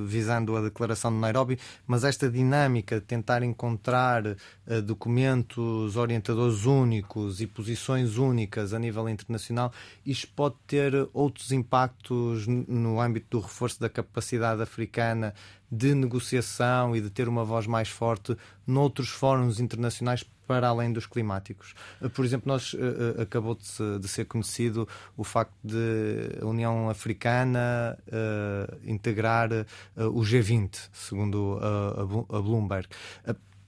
visando 0.07 0.57
a 0.57 0.63
declaração 0.63 1.13
de 1.13 1.19
Nairobi, 1.19 1.59
mas 1.87 2.05
esta 2.05 2.29
dinâmica 2.29 3.01
de 3.01 3.07
tentar 3.07 3.43
encontrar 3.43 4.27
uh, 4.27 4.83
documentos 4.83 5.97
orientadores 5.97 6.65
únicos 6.65 7.41
e 7.41 7.47
posições 7.47 8.17
únicas 8.19 8.73
a 8.73 8.79
nível 8.79 9.09
internacional, 9.09 9.73
isto 10.05 10.29
pode 10.35 10.57
ter 10.67 11.09
outros 11.13 11.53
impactos 11.53 12.47
no 12.47 13.01
âmbito 13.01 13.39
do 13.39 13.41
reforço 13.41 13.81
da 13.81 13.89
capacidade 13.89 14.61
africana 14.63 15.35
de 15.71 15.95
negociação 15.95 16.95
e 16.95 17.01
de 17.01 17.11
ter 17.11 17.29
uma 17.29 17.45
voz 17.45 17.67
mais 17.67 17.89
forte 17.89 18.37
noutros 18.67 19.09
fóruns 19.09 19.61
internacionais 19.61 20.25
para 20.47 20.69
além 20.69 20.93
dos 20.93 21.07
climáticos. 21.07 21.75
Eh, 22.01 22.09
por 22.09 22.25
exemplo, 22.25 22.49
nós 22.49 22.73
uh, 22.75 23.21
acabou 23.21 23.57
de, 23.57 23.99
de, 23.99 24.09
ser 24.09 24.27
conhecido 24.27 24.89
o 25.17 25.25
facto 25.25 25.55
de 25.63 26.39
a 26.41 26.47
União 26.47 26.89
Africana 26.89 27.99
uh, 28.07 28.77
integrar 28.85 29.51
uh, 29.53 29.65
o 29.97 30.21
G20, 30.21 30.89
segundo 30.93 31.59
a, 31.61 32.37
a 32.39 32.41
Bloomberg. 32.41 32.87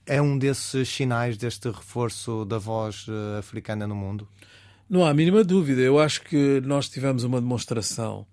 é 0.05 0.21
um 0.21 0.37
desses 0.37 0.87
sinais 0.87 1.37
deste 1.37 1.69
reforço 1.69 2.45
da 2.45 2.57
voz 2.57 3.05
africana 3.37 3.85
no 3.85 3.95
mundo? 3.95 4.27
Não 4.89 5.05
há 5.05 5.11
a 5.11 5.13
mínima 5.13 5.43
dúvida. 5.43 5.81
Eu 5.81 5.99
acho 5.99 6.23
que 6.23 6.61
nós 6.61 6.89
tivemos 6.89 7.23
uma 7.23 7.39
demonstração 7.39 8.25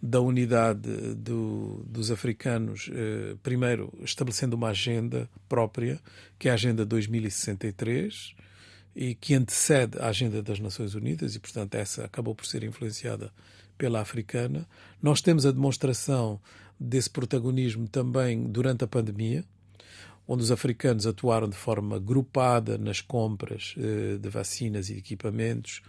da 0.00 0.20
unidade 0.20 1.14
do, 1.14 1.84
dos 1.86 2.10
africanos, 2.10 2.90
eh, 2.92 3.34
primeiro 3.42 3.92
estabelecendo 4.02 4.54
uma 4.54 4.68
agenda 4.68 5.28
própria, 5.48 6.00
que 6.38 6.48
é 6.48 6.50
a 6.50 6.54
Agenda 6.54 6.84
2063, 6.84 8.34
e 8.94 9.14
que 9.14 9.34
antecede 9.34 9.98
a 9.98 10.08
Agenda 10.08 10.42
das 10.42 10.60
Nações 10.60 10.94
Unidas, 10.94 11.34
e 11.34 11.40
portanto 11.40 11.74
essa 11.74 12.04
acabou 12.04 12.34
por 12.34 12.46
ser 12.46 12.62
influenciada 12.62 13.32
pela 13.76 14.00
africana. 14.00 14.66
Nós 15.02 15.20
temos 15.20 15.44
a 15.44 15.52
demonstração 15.52 16.40
desse 16.78 17.10
protagonismo 17.10 17.88
também 17.88 18.44
durante 18.44 18.84
a 18.84 18.86
pandemia, 18.86 19.44
onde 20.28 20.42
os 20.42 20.50
africanos 20.50 21.06
atuaram 21.06 21.48
de 21.48 21.56
forma 21.56 21.98
grupada 21.98 22.76
nas 22.76 23.00
compras 23.00 23.74
eh, 23.78 24.18
de 24.18 24.28
vacinas 24.28 24.90
e 24.90 24.98
equipamentos, 24.98 25.82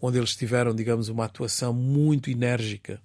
onde 0.00 0.18
eles 0.18 0.36
tiveram, 0.36 0.74
digamos, 0.74 1.08
uma 1.08 1.24
atuação 1.24 1.72
muito 1.72 2.30
enérgica 2.30 3.00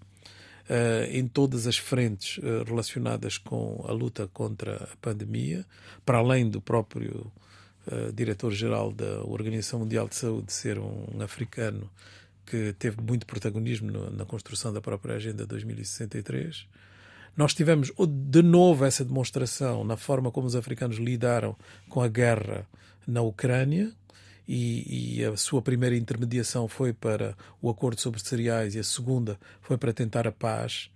em 1.12 1.28
todas 1.28 1.66
as 1.66 1.78
frentes 1.78 2.38
uh, 2.38 2.64
relacionadas 2.64 3.38
com 3.38 3.84
a 3.88 3.92
luta 3.92 4.28
contra 4.28 4.76
a 4.76 4.98
pandemia, 5.02 5.66
para 6.06 6.20
além 6.20 6.50
do 6.50 6.62
próprio 6.62 7.32
uh, 7.88 8.14
diretor-geral 8.14 8.92
da 8.92 9.24
Organização 9.24 9.80
Mundial 9.80 10.08
de 10.08 10.16
Saúde 10.16 10.54
ser 10.54 10.78
um, 10.78 11.06
um 11.16 11.22
africano 11.22 11.90
que 12.46 12.74
teve 12.74 13.02
muito 13.02 13.26
protagonismo 13.26 13.92
no, 13.92 14.10
na 14.12 14.26
construção 14.26 14.72
da 14.72 14.82
própria 14.82 15.16
Agenda 15.16 15.46
2063. 15.46 16.68
Nós 17.38 17.54
tivemos 17.54 17.92
de 18.08 18.42
novo 18.42 18.86
essa 18.86 19.06
demonstração 19.06 19.84
na 19.84 19.96
forma 19.96 20.32
como 20.32 20.48
os 20.48 20.56
africanos 20.56 20.98
lidaram 20.98 21.56
com 21.88 22.02
a 22.02 22.08
guerra 22.08 22.68
na 23.08 23.22
Ucrânia, 23.22 23.92
e, 24.52 25.20
e, 25.20 25.26
a 25.26 25.38
sua 25.38 25.62
primeira 25.62 25.96
intermediação 25.96 26.68
foi 26.68 26.92
para 26.92 27.38
o 27.62 27.70
acordo 27.70 28.02
sobre 28.02 28.20
cereais 28.20 28.74
e 28.74 28.80
a 28.80 28.84
segunda 28.84 29.40
foi 29.62 29.78
para 29.78 29.94
tentar 29.94 30.26
a 30.26 30.32
paz. 30.32 30.90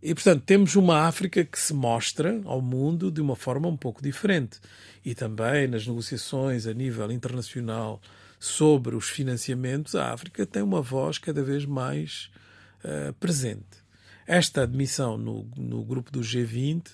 E, 0.00 0.14
portanto, 0.14 0.44
temos 0.46 0.76
uma 0.76 1.00
África 1.00 1.44
que 1.44 1.58
se 1.58 1.74
mostra 1.74 2.40
ao 2.44 2.62
mundo 2.62 3.10
de 3.10 3.20
uma 3.20 3.34
forma 3.34 3.66
um 3.66 3.76
pouco 3.76 4.00
diferente. 4.00 4.60
E 5.04 5.16
também 5.16 5.66
nas 5.66 5.84
negociações 5.84 6.64
a 6.64 6.72
nível 6.72 7.10
internacional 7.10 8.00
sobre 8.38 8.94
os 8.94 9.08
financiamentos, 9.08 9.96
a 9.96 10.12
África 10.12 10.46
tem 10.46 10.62
uma 10.62 10.80
voz 10.80 11.18
cada 11.18 11.42
vez 11.42 11.64
mais 11.64 12.30
uh, 12.84 13.12
presente. 13.14 13.84
Esta 14.28 14.62
admissão 14.62 15.18
no, 15.18 15.44
no 15.56 15.84
grupo 15.84 16.12
do 16.12 16.20
G20 16.20 16.84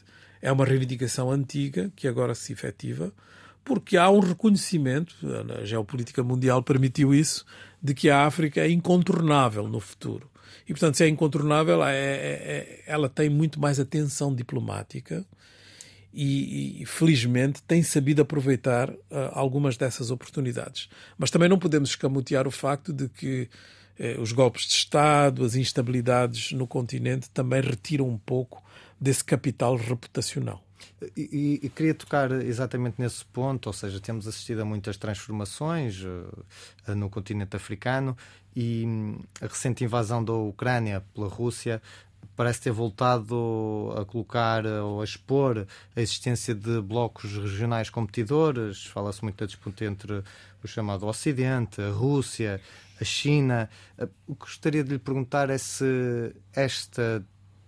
é 0.40 0.50
uma 0.50 0.64
reivindicação 0.64 1.30
antiga 1.30 1.92
que 1.94 2.08
agora 2.08 2.34
se 2.34 2.50
efetiva, 2.50 3.12
porque 3.64 3.96
há 3.96 4.10
um 4.10 4.20
reconhecimento, 4.20 5.14
a 5.60 5.64
geopolítica 5.64 6.22
mundial 6.22 6.62
permitiu 6.62 7.14
isso, 7.14 7.44
de 7.82 7.94
que 7.94 8.10
a 8.10 8.26
África 8.26 8.60
é 8.60 8.70
incontornável 8.70 9.68
no 9.68 9.80
futuro. 9.80 10.30
E, 10.66 10.72
portanto, 10.72 10.96
se 10.96 11.04
é 11.04 11.08
incontornável, 11.08 11.82
é, 11.84 11.94
é, 11.94 11.98
é, 11.98 12.82
ela 12.86 13.08
tem 13.08 13.28
muito 13.28 13.60
mais 13.60 13.80
atenção 13.80 14.34
diplomática 14.34 15.24
e, 16.12 16.82
e 16.82 16.86
felizmente, 16.86 17.62
tem 17.62 17.82
sabido 17.82 18.22
aproveitar 18.22 18.90
uh, 18.90 18.98
algumas 19.32 19.76
dessas 19.76 20.10
oportunidades. 20.10 20.88
Mas 21.16 21.30
também 21.30 21.48
não 21.48 21.58
podemos 21.58 21.90
escamotear 21.90 22.46
o 22.46 22.50
facto 22.50 22.92
de 22.92 23.08
que 23.08 23.48
uh, 23.98 24.20
os 24.20 24.30
golpes 24.32 24.66
de 24.66 24.74
Estado, 24.74 25.44
as 25.44 25.54
instabilidades 25.54 26.52
no 26.52 26.66
continente 26.66 27.30
também 27.30 27.62
retiram 27.62 28.08
um 28.08 28.18
pouco 28.18 28.62
desse 29.00 29.24
capital 29.24 29.74
reputacional. 29.76 30.62
E, 31.16 31.60
e, 31.62 31.68
queria 31.68 31.94
tocar 31.94 32.30
exatamente 32.30 32.96
nesse 32.98 33.24
ponto, 33.24 33.66
ou 33.66 33.72
seja, 33.72 34.00
temos 34.00 34.26
assistido 34.26 34.62
a 34.62 34.64
muitas 34.64 34.96
transformações 34.96 36.02
uh, 36.02 36.94
no 36.94 37.10
continente 37.10 37.56
africano 37.56 38.16
e 38.54 38.84
um, 38.86 39.18
a 39.40 39.46
recente 39.46 39.84
invasão 39.84 40.24
da 40.24 40.32
Ucrânia 40.32 41.02
pela 41.14 41.28
Rússia 41.28 41.82
parece 42.36 42.62
ter 42.62 42.70
voltado 42.70 43.92
a 43.96 44.04
colocar 44.04 44.64
ou 44.64 45.00
a 45.00 45.04
expor 45.04 45.66
a 45.94 46.00
existência 46.00 46.54
de 46.54 46.80
blocos 46.80 47.32
regionais 47.32 47.90
competidores. 47.90 48.86
Fala-se 48.86 49.22
muito 49.22 49.38
da 49.38 49.46
disputa 49.46 49.84
entre 49.84 50.22
o 50.62 50.68
chamado 50.68 51.06
Ocidente, 51.06 51.80
a 51.80 51.90
Rússia, 51.90 52.60
a 53.00 53.04
China. 53.04 53.68
Uh, 53.98 54.08
o 54.26 54.34
que 54.34 54.46
gostaria 54.46 54.84
de 54.84 54.90
lhe 54.90 54.98
perguntar 54.98 55.50
é 55.50 55.58
se 55.58 56.34
esta 56.52 57.24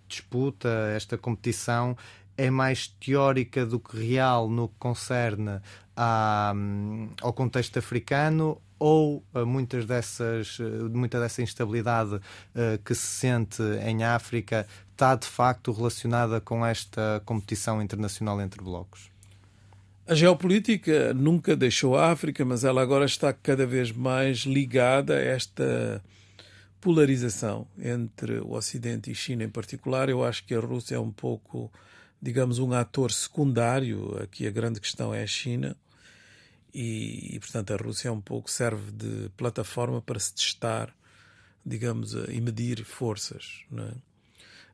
disputa, 0.07 0.69
esta 0.95 1.17
competição 1.17 1.97
é 2.37 2.49
mais 2.49 2.87
teórica 2.87 3.65
do 3.65 3.79
que 3.79 3.97
real 3.97 4.49
no 4.49 4.67
que 4.67 4.75
concerne 4.77 5.59
à, 5.95 6.53
ao 7.21 7.33
contexto 7.33 7.79
africano 7.79 8.61
ou 8.77 9.23
muitas 9.45 9.85
dessas, 9.85 10.57
muita 10.91 11.19
dessa 11.19 11.41
instabilidade 11.41 12.15
uh, 12.15 12.21
que 12.83 12.93
se 12.93 13.07
sente 13.07 13.63
em 13.85 14.03
África 14.03 14.67
está 14.91 15.15
de 15.15 15.27
facto 15.27 15.71
relacionada 15.71 16.41
com 16.41 16.65
esta 16.65 17.21
competição 17.25 17.81
internacional 17.81 18.41
entre 18.41 18.61
blocos? 18.61 19.11
A 20.07 20.13
geopolítica 20.13 21.13
nunca 21.13 21.55
deixou 21.55 21.97
a 21.97 22.11
África, 22.11 22.45
mas 22.45 22.63
ela 22.63 22.81
agora 22.81 23.05
está 23.05 23.33
cada 23.33 23.65
vez 23.65 23.91
mais 23.91 24.39
ligada 24.39 25.15
a 25.15 25.19
esta 25.19 26.01
polarização 26.79 27.67
entre 27.79 28.39
o 28.39 28.51
Ocidente 28.51 29.09
e 29.09 29.15
China 29.15 29.43
em 29.43 29.49
particular. 29.49 30.07
Eu 30.07 30.23
acho 30.23 30.45
que 30.45 30.53
a 30.53 30.59
Rússia 30.59 30.95
é 30.95 30.99
um 30.99 31.11
pouco 31.11 31.71
digamos, 32.21 32.59
um 32.59 32.73
ator 32.73 33.11
secundário. 33.11 34.17
Aqui 34.21 34.47
a 34.47 34.51
grande 34.51 34.79
questão 34.79 35.13
é 35.13 35.23
a 35.23 35.27
China. 35.27 35.75
E, 36.73 37.35
e, 37.35 37.39
portanto, 37.39 37.71
a 37.71 37.77
Rússia 37.77 38.09
é 38.09 38.11
um 38.11 38.19
pouco 38.19 38.51
serve 38.51 38.91
de 38.91 39.29
plataforma 39.37 40.01
para 40.01 40.19
se 40.19 40.33
testar, 40.33 40.93
digamos, 41.65 42.13
e 42.13 42.41
medir 42.41 42.83
forças. 42.83 43.63
É? 43.77 43.93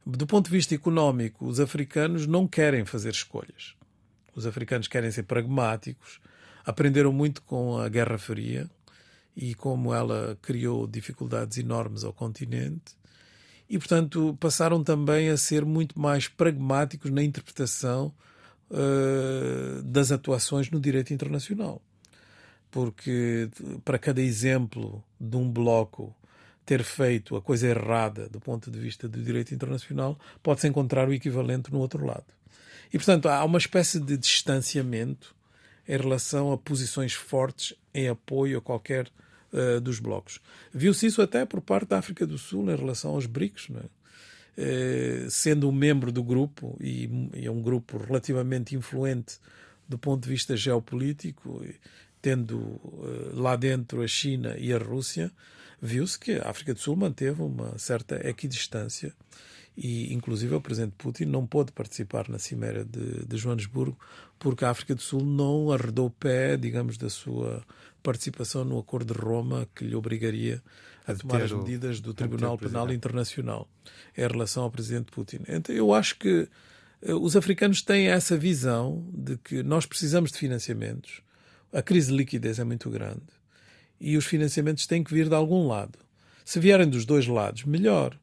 Do 0.05 0.25
ponto 0.25 0.45
de 0.45 0.51
vista 0.51 0.73
económico, 0.73 1.45
os 1.45 1.59
africanos 1.59 2.25
não 2.25 2.47
querem 2.47 2.85
fazer 2.85 3.11
escolhas. 3.11 3.75
Os 4.35 4.47
africanos 4.47 4.87
querem 4.87 5.11
ser 5.11 5.23
pragmáticos, 5.23 6.19
aprenderam 6.65 7.13
muito 7.13 7.41
com 7.43 7.77
a 7.77 7.87
Guerra 7.87 8.17
Fria 8.17 8.69
e 9.35 9.53
como 9.53 9.93
ela 9.93 10.37
criou 10.41 10.87
dificuldades 10.87 11.57
enormes 11.57 12.03
ao 12.03 12.13
continente 12.13 12.95
e, 13.71 13.77
portanto, 13.77 14.35
passaram 14.37 14.83
também 14.83 15.29
a 15.29 15.37
ser 15.37 15.63
muito 15.63 15.97
mais 15.97 16.27
pragmáticos 16.27 17.09
na 17.09 17.23
interpretação 17.23 18.13
uh, 18.69 19.81
das 19.83 20.11
atuações 20.11 20.69
no 20.69 20.77
direito 20.77 21.13
internacional. 21.13 21.81
Porque, 22.69 23.49
para 23.85 23.97
cada 23.97 24.21
exemplo 24.21 25.01
de 25.17 25.37
um 25.37 25.49
bloco 25.49 26.13
ter 26.65 26.83
feito 26.83 27.37
a 27.37 27.41
coisa 27.41 27.69
errada 27.69 28.27
do 28.27 28.41
ponto 28.41 28.69
de 28.69 28.77
vista 28.77 29.07
do 29.07 29.23
direito 29.23 29.53
internacional, 29.53 30.19
pode-se 30.43 30.67
encontrar 30.67 31.07
o 31.07 31.13
equivalente 31.13 31.71
no 31.71 31.79
outro 31.79 32.05
lado. 32.05 32.25
E, 32.93 32.97
portanto, 32.97 33.29
há 33.29 33.41
uma 33.45 33.57
espécie 33.57 34.01
de 34.01 34.17
distanciamento 34.17 35.33
em 35.87 35.95
relação 35.95 36.51
a 36.51 36.57
posições 36.57 37.13
fortes 37.13 37.73
em 37.93 38.09
apoio 38.09 38.57
a 38.57 38.61
qualquer 38.61 39.07
uh, 39.53 39.79
dos 39.81 39.99
blocos. 39.99 40.39
Viu-se 40.73 41.05
isso 41.05 41.21
até 41.21 41.45
por 41.45 41.61
parte 41.61 41.89
da 41.89 41.97
África 41.97 42.25
do 42.25 42.37
Sul 42.37 42.69
em 42.71 42.75
relação 42.75 43.11
aos 43.11 43.25
BRICS, 43.25 43.69
é? 43.71 45.25
uh, 45.25 45.29
sendo 45.29 45.69
um 45.69 45.71
membro 45.71 46.11
do 46.11 46.23
grupo 46.23 46.77
e, 46.79 47.09
é 47.33 47.49
um 47.49 47.61
grupo 47.61 47.97
relativamente 47.97 48.75
influente 48.75 49.37
do 49.87 49.97
ponto 49.97 50.23
de 50.23 50.29
vista 50.29 50.55
geopolítico, 50.55 51.63
tendo 52.21 52.57
uh, 52.57 53.31
lá 53.33 53.55
dentro 53.55 54.01
a 54.01 54.07
China 54.07 54.55
e 54.57 54.73
a 54.73 54.77
Rússia, 54.77 55.31
viu-se 55.81 56.17
que 56.17 56.33
a 56.33 56.49
África 56.49 56.73
do 56.73 56.79
Sul 56.79 56.95
manteve 56.95 57.41
uma 57.41 57.77
certa 57.77 58.15
equidistância 58.27 59.13
e 59.75 60.13
inclusive 60.13 60.53
o 60.53 60.61
presidente 60.61 60.93
Putin 60.97 61.25
não 61.25 61.47
pôde 61.47 61.71
participar 61.71 62.29
na 62.29 62.37
cimeira 62.37 62.83
de, 62.85 63.25
de 63.25 63.37
Joanesburgo 63.37 63.97
porque 64.37 64.65
a 64.65 64.69
África 64.69 64.95
do 64.95 65.01
Sul 65.01 65.23
não 65.23 65.71
arredou 65.71 66.09
pé, 66.09 66.57
digamos, 66.57 66.97
da 66.97 67.09
sua 67.09 67.63
participação 68.01 68.63
no 68.63 68.79
Acordo 68.79 69.13
de 69.13 69.19
Roma 69.19 69.67
que 69.75 69.83
lhe 69.85 69.95
obrigaria 69.95 70.61
a 71.05 71.13
tomar 71.15 71.41
as 71.41 71.51
medidas 71.51 71.99
do 71.99 72.13
Tribunal 72.13 72.57
Penal 72.57 72.91
Internacional 72.91 73.67
em 74.17 74.21
relação 74.21 74.63
ao 74.63 74.71
presidente 74.71 75.11
Putin. 75.11 75.39
Então 75.47 75.75
eu 75.75 75.93
acho 75.93 76.17
que 76.17 76.47
eh, 77.01 77.13
os 77.13 77.35
africanos 77.35 77.81
têm 77.81 78.07
essa 78.07 78.37
visão 78.37 79.05
de 79.13 79.37
que 79.37 79.63
nós 79.63 79.85
precisamos 79.85 80.31
de 80.31 80.37
financiamentos, 80.37 81.21
a 81.73 81.81
crise 81.81 82.11
de 82.11 82.17
liquidez 82.17 82.59
é 82.59 82.63
muito 82.63 82.89
grande 82.89 83.41
e 83.99 84.17
os 84.17 84.25
financiamentos 84.25 84.87
têm 84.87 85.03
que 85.03 85.13
vir 85.13 85.29
de 85.29 85.35
algum 85.35 85.67
lado. 85.67 85.97
Se 86.43 86.59
vierem 86.59 86.89
dos 86.89 87.05
dois 87.05 87.27
lados, 87.27 87.63
melhor. 87.63 88.17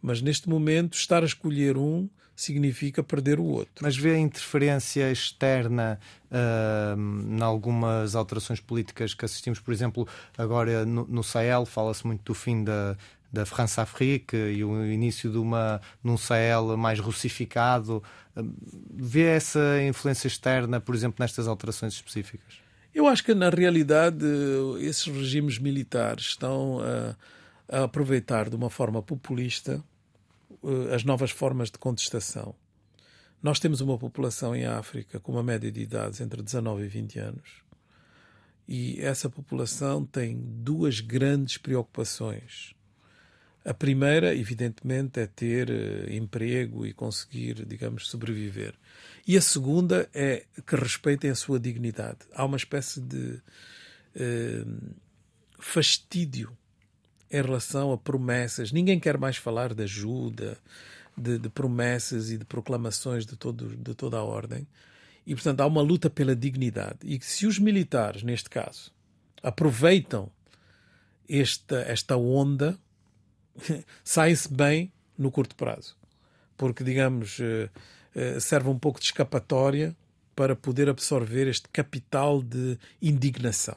Mas 0.00 0.22
neste 0.22 0.48
momento, 0.48 0.94
estar 0.94 1.22
a 1.22 1.26
escolher 1.26 1.76
um 1.76 2.08
significa 2.40 3.02
perder 3.02 3.40
o 3.40 3.44
outro. 3.44 3.82
Mas 3.82 3.96
vê 3.96 4.12
a 4.12 4.18
interferência 4.18 5.10
externa 5.10 5.98
uh, 6.30 6.98
em 6.98 7.42
algumas 7.42 8.14
alterações 8.14 8.60
políticas 8.60 9.12
que 9.12 9.24
assistimos, 9.24 9.58
por 9.58 9.74
exemplo, 9.74 10.06
agora 10.36 10.86
no, 10.86 11.04
no 11.06 11.24
Sahel, 11.24 11.66
fala-se 11.66 12.06
muito 12.06 12.22
do 12.22 12.34
fim 12.34 12.62
da, 12.62 12.96
da 13.32 13.44
França-Afrique 13.44 14.36
e 14.36 14.62
o 14.62 14.84
início 14.86 15.30
de 15.30 15.38
uma 15.38 15.80
num 16.02 16.16
Sahel 16.16 16.76
mais 16.76 17.00
russificado. 17.00 18.02
Vê 18.94 19.24
essa 19.24 19.82
influência 19.82 20.28
externa, 20.28 20.80
por 20.80 20.94
exemplo, 20.94 21.16
nestas 21.20 21.48
alterações 21.48 21.94
específicas? 21.94 22.60
Eu 22.94 23.06
acho 23.06 23.24
que, 23.24 23.34
na 23.34 23.50
realidade, 23.50 24.24
esses 24.80 25.06
regimes 25.06 25.58
militares 25.58 26.26
estão 26.26 26.80
a 26.80 27.16
a 27.70 27.84
aproveitar 27.84 28.48
de 28.48 28.56
uma 28.56 28.70
forma 28.70 29.02
populista 29.02 29.76
uh, 29.76 29.82
as 30.92 31.04
novas 31.04 31.30
formas 31.30 31.70
de 31.70 31.78
contestação. 31.78 32.54
Nós 33.42 33.60
temos 33.60 33.80
uma 33.80 33.96
população 33.96 34.54
em 34.54 34.66
África 34.66 35.20
com 35.20 35.32
uma 35.32 35.42
média 35.42 35.70
de 35.70 35.80
idades 35.80 36.20
entre 36.20 36.42
19 36.42 36.84
e 36.84 36.88
20 36.88 37.18
anos. 37.18 37.62
E 38.66 39.00
essa 39.00 39.30
população 39.30 40.04
tem 40.04 40.36
duas 40.36 41.00
grandes 41.00 41.56
preocupações. 41.56 42.74
A 43.64 43.72
primeira, 43.72 44.34
evidentemente, 44.34 45.20
é 45.20 45.26
ter 45.26 45.70
uh, 45.70 46.12
emprego 46.12 46.86
e 46.86 46.92
conseguir, 46.92 47.66
digamos, 47.66 48.08
sobreviver. 48.08 48.74
E 49.26 49.36
a 49.36 49.42
segunda 49.42 50.08
é 50.12 50.44
que 50.66 50.76
respeitem 50.76 51.30
a 51.30 51.34
sua 51.34 51.60
dignidade. 51.60 52.18
Há 52.32 52.44
uma 52.44 52.56
espécie 52.56 53.00
de 53.00 53.40
uh, 54.16 54.94
fastídio 55.58 56.56
em 57.30 57.42
relação 57.42 57.92
a 57.92 57.98
promessas. 57.98 58.72
Ninguém 58.72 58.98
quer 58.98 59.18
mais 59.18 59.36
falar 59.36 59.74
de 59.74 59.82
ajuda, 59.82 60.58
de, 61.16 61.38
de 61.38 61.48
promessas 61.48 62.30
e 62.30 62.38
de 62.38 62.44
proclamações 62.44 63.26
de, 63.26 63.36
todo, 63.36 63.76
de 63.76 63.94
toda 63.94 64.16
a 64.16 64.22
ordem. 64.22 64.66
E, 65.26 65.34
portanto, 65.34 65.60
há 65.60 65.66
uma 65.66 65.82
luta 65.82 66.08
pela 66.08 66.34
dignidade. 66.34 66.98
E 67.04 67.20
se 67.20 67.46
os 67.46 67.58
militares, 67.58 68.22
neste 68.22 68.48
caso, 68.48 68.92
aproveitam 69.42 70.30
esta, 71.28 71.80
esta 71.82 72.16
onda, 72.16 72.78
saem-se 74.02 74.52
bem 74.52 74.90
no 75.16 75.30
curto 75.30 75.54
prazo. 75.54 75.96
Porque, 76.56 76.82
digamos, 76.82 77.38
eh, 77.40 77.68
eh, 78.14 78.40
serve 78.40 78.68
um 78.68 78.78
pouco 78.78 78.98
de 78.98 79.06
escapatória 79.06 79.94
para 80.34 80.56
poder 80.56 80.88
absorver 80.88 81.46
este 81.46 81.68
capital 81.68 82.40
de 82.40 82.78
indignação. 83.02 83.76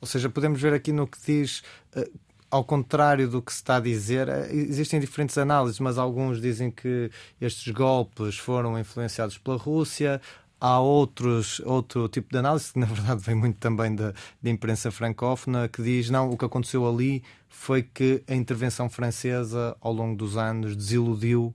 Ou 0.00 0.06
seja, 0.06 0.30
podemos 0.30 0.60
ver 0.60 0.72
aqui 0.72 0.92
no 0.92 1.06
que 1.06 1.18
diz 1.20 1.62
eh, 1.94 2.08
ao 2.50 2.64
contrário 2.64 3.28
do 3.28 3.42
que 3.42 3.52
se 3.52 3.58
está 3.58 3.76
a 3.76 3.80
dizer, 3.80 4.28
eh, 4.28 4.48
existem 4.52 5.00
diferentes 5.00 5.36
análises, 5.36 5.80
mas 5.80 5.98
alguns 5.98 6.40
dizem 6.40 6.70
que 6.70 7.10
estes 7.40 7.72
golpes 7.72 8.36
foram 8.38 8.78
influenciados 8.78 9.38
pela 9.38 9.56
Rússia. 9.56 10.20
Há 10.60 10.80
outros, 10.80 11.60
outro 11.60 12.08
tipo 12.08 12.30
de 12.30 12.38
análise, 12.38 12.72
que 12.72 12.78
na 12.78 12.86
verdade 12.86 13.20
vem 13.22 13.34
muito 13.34 13.58
também 13.58 13.94
da, 13.94 14.14
da 14.42 14.50
imprensa 14.50 14.90
francófona, 14.90 15.68
que 15.68 15.82
diz 15.82 16.08
não, 16.08 16.30
o 16.30 16.38
que 16.38 16.44
aconteceu 16.44 16.88
ali 16.88 17.22
foi 17.48 17.82
que 17.82 18.22
a 18.28 18.34
intervenção 18.34 18.88
francesa 18.88 19.76
ao 19.80 19.92
longo 19.92 20.16
dos 20.16 20.36
anos 20.36 20.76
desiludiu 20.76 21.54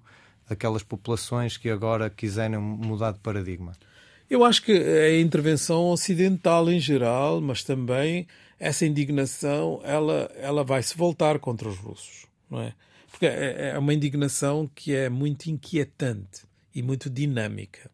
aquelas 0.49 0.83
populações 0.83 1.57
que 1.57 1.69
agora 1.69 2.09
quiserem 2.09 2.59
mudar 2.59 3.13
de 3.13 3.19
paradigma. 3.19 3.71
Eu 4.29 4.45
acho 4.45 4.63
que 4.63 4.71
a 4.71 5.19
intervenção 5.19 5.87
ocidental 5.87 6.69
em 6.69 6.79
geral, 6.79 7.41
mas 7.41 7.63
também 7.63 8.27
essa 8.61 8.85
indignação, 8.85 9.81
ela, 9.83 10.31
ela 10.35 10.63
vai 10.63 10.83
se 10.83 10.95
voltar 10.95 11.39
contra 11.39 11.67
os 11.67 11.77
russos, 11.79 12.27
não 12.47 12.61
é? 12.61 12.75
Porque 13.09 13.25
é, 13.25 13.71
é 13.71 13.79
uma 13.79 13.91
indignação 13.91 14.69
que 14.75 14.93
é 14.93 15.09
muito 15.09 15.47
inquietante 15.47 16.43
e 16.73 16.83
muito 16.83 17.09
dinâmica. 17.09 17.89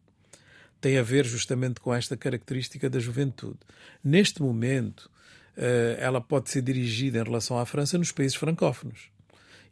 Tem 0.78 0.98
a 0.98 1.02
ver 1.02 1.24
justamente 1.24 1.80
com 1.80 1.92
esta 1.92 2.18
característica 2.18 2.90
da 2.90 2.98
juventude. 2.98 3.58
Neste 4.04 4.42
momento, 4.42 5.10
eh, 5.56 5.96
ela 5.98 6.20
pode 6.20 6.50
ser 6.50 6.60
dirigida 6.60 7.18
em 7.18 7.24
relação 7.24 7.58
à 7.58 7.64
França 7.64 7.96
nos 7.96 8.12
países 8.12 8.36
francófonos. 8.36 9.10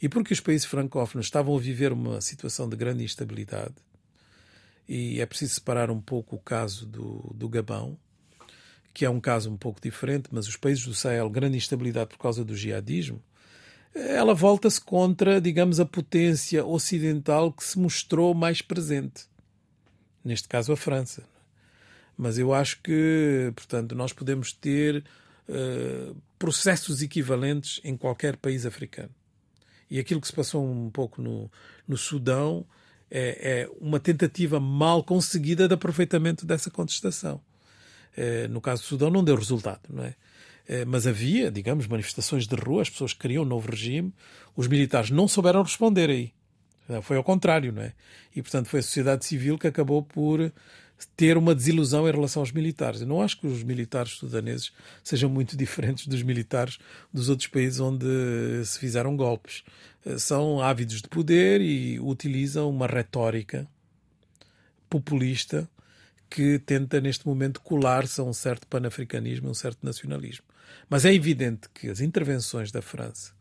E 0.00 0.09
porque 0.09 0.32
os 0.32 0.40
países 0.40 0.66
francófonos 0.66 1.26
estavam 1.26 1.54
a 1.54 1.61
viver 1.61 1.92
uma 1.92 2.22
situação 2.22 2.70
de 2.70 2.74
grande 2.74 3.04
instabilidade, 3.04 3.74
e 4.88 5.20
é 5.20 5.26
preciso 5.26 5.54
separar 5.56 5.90
um 5.90 6.00
pouco 6.00 6.37
o 6.37 6.40
caso 6.40 6.87
do, 6.87 7.35
do 7.35 7.50
Gabão, 7.50 7.98
que 8.96 9.04
é 9.04 9.11
um 9.11 9.20
caso 9.20 9.50
um 9.50 9.59
pouco 9.59 9.78
diferente, 9.78 10.30
mas 10.32 10.48
os 10.48 10.56
países 10.56 10.87
do 10.87 10.94
Sahel, 10.94 11.28
grande 11.28 11.59
instabilidade 11.59 12.09
por 12.09 12.18
causa 12.18 12.42
do 12.42 12.56
jihadismo, 12.56 13.22
ela 13.94 14.32
volta-se 14.32 14.80
contra, 14.80 15.38
digamos, 15.38 15.78
a 15.78 15.85
potência 15.85 16.64
ocidental 16.64 17.52
que 17.52 17.62
se 17.62 17.78
mostrou 17.78 18.32
mais 18.32 18.62
presente. 18.62 19.26
Neste 20.24 20.48
caso, 20.48 20.72
a 20.72 20.78
França. 20.78 21.28
Mas 22.16 22.38
eu 22.38 22.54
acho 22.54 22.80
que, 22.80 23.52
portanto, 23.54 23.94
nós 23.94 24.14
podemos 24.14 24.54
ter 24.54 25.04
uh, 25.46 26.16
processos 26.38 27.02
equivalentes 27.02 27.82
em 27.85 27.98
qualquer 27.98 28.38
país 28.38 28.64
africano. 28.64 29.14
E 29.90 29.98
aquilo 29.98 30.22
que 30.22 30.26
se 30.26 30.32
passou 30.32 30.66
um 30.66 30.88
pouco 30.88 31.20
no, 31.20 31.52
no 31.87 31.98
Sudão 31.98 32.66
é, 33.11 33.61
é 33.61 33.70
uma 33.78 34.00
tentativa 34.00 34.59
mal 34.59 35.04
conseguida 35.04 35.68
de 35.68 35.74
aproveitamento 35.74 36.46
dessa 36.46 36.70
contestação. 36.70 37.42
É, 38.16 38.48
no 38.48 38.61
caso 38.61 38.83
do 38.83 38.87
Sudão 38.87 39.11
não 39.11 39.22
deu 39.22 39.37
resultado, 39.37 39.83
não 39.88 40.05
é? 40.05 40.14
é? 40.66 40.85
Mas 40.85 41.07
havia, 41.07 41.50
digamos, 41.50 41.87
manifestações 41.87 42.46
de 42.46 42.55
rua, 42.57 42.83
as 42.83 42.90
pessoas 42.90 43.12
queriam 43.12 43.42
um 43.42 43.46
novo 43.46 43.70
regime, 43.70 44.12
os 44.57 44.66
militares 44.66 45.11
não 45.11 45.29
souberam 45.29 45.62
responder 45.62 46.09
aí. 46.11 46.33
Foi 47.02 47.16
ao 47.16 47.24
contrário, 47.24 47.72
não 47.72 47.83
é? 47.83 47.92
E, 48.35 48.40
portanto, 48.40 48.68
foi 48.68 48.79
a 48.79 48.83
sociedade 48.83 49.24
civil 49.24 49.59
que 49.59 49.66
acabou 49.66 50.05
por 50.05 50.52
ter 51.16 51.37
uma 51.37 51.55
desilusão 51.55 52.09
em 52.09 52.12
relação 52.12 52.42
aos 52.42 52.52
militares. 52.52 53.00
Eu 53.00 53.07
não 53.07 53.20
acho 53.20 53.38
que 53.40 53.46
os 53.46 53.62
militares 53.62 54.12
sudaneses 54.12 54.72
sejam 55.02 55.29
muito 55.29 55.57
diferentes 55.59 56.07
dos 56.07 56.22
militares 56.22 56.79
dos 57.12 57.29
outros 57.29 57.48
países 57.48 57.81
onde 57.81 58.07
se 58.64 58.79
fizeram 58.79 59.16
golpes. 59.16 59.62
Eh, 60.05 60.18
são 60.18 60.61
ávidos 60.61 61.02
de 61.02 61.09
poder 61.09 61.61
e 61.61 61.98
utilizam 62.00 62.70
uma 62.70 62.87
retórica 62.87 63.68
populista 64.88 65.68
que 66.28 66.58
tenta 66.58 67.00
neste 67.00 67.26
momento 67.26 67.60
colar-se 67.60 68.20
a 68.20 68.24
um 68.24 68.32
certo 68.32 68.66
panafricanismo, 68.66 69.48
um 69.48 69.54
certo 69.54 69.84
nacionalismo. 69.84 70.44
Mas 70.88 71.04
é 71.04 71.12
evidente 71.12 71.68
que 71.72 71.88
as 71.88 72.00
intervenções 72.00 72.70
da 72.70 72.82
França 72.82 73.32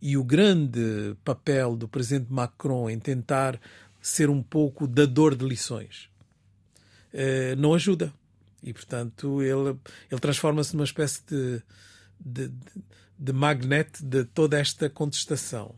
e 0.00 0.16
o 0.16 0.24
grande 0.24 1.16
papel 1.24 1.76
do 1.76 1.88
presidente 1.88 2.32
Macron 2.32 2.88
em 2.88 2.98
tentar 2.98 3.60
ser 4.00 4.30
um 4.30 4.42
pouco 4.42 4.86
dador 4.86 5.34
de 5.34 5.44
lições 5.44 6.08
eh, 7.12 7.56
não 7.56 7.74
ajuda. 7.74 8.12
E, 8.62 8.72
portanto, 8.72 9.42
ele, 9.42 9.76
ele 10.10 10.20
transforma-se 10.20 10.74
numa 10.74 10.84
espécie 10.84 11.22
de, 11.26 11.62
de, 12.20 12.52
de, 13.18 13.32
magnete 13.32 14.04
de 14.04 14.24
toda 14.24 14.58
esta 14.58 14.90
contestação. 14.90 15.74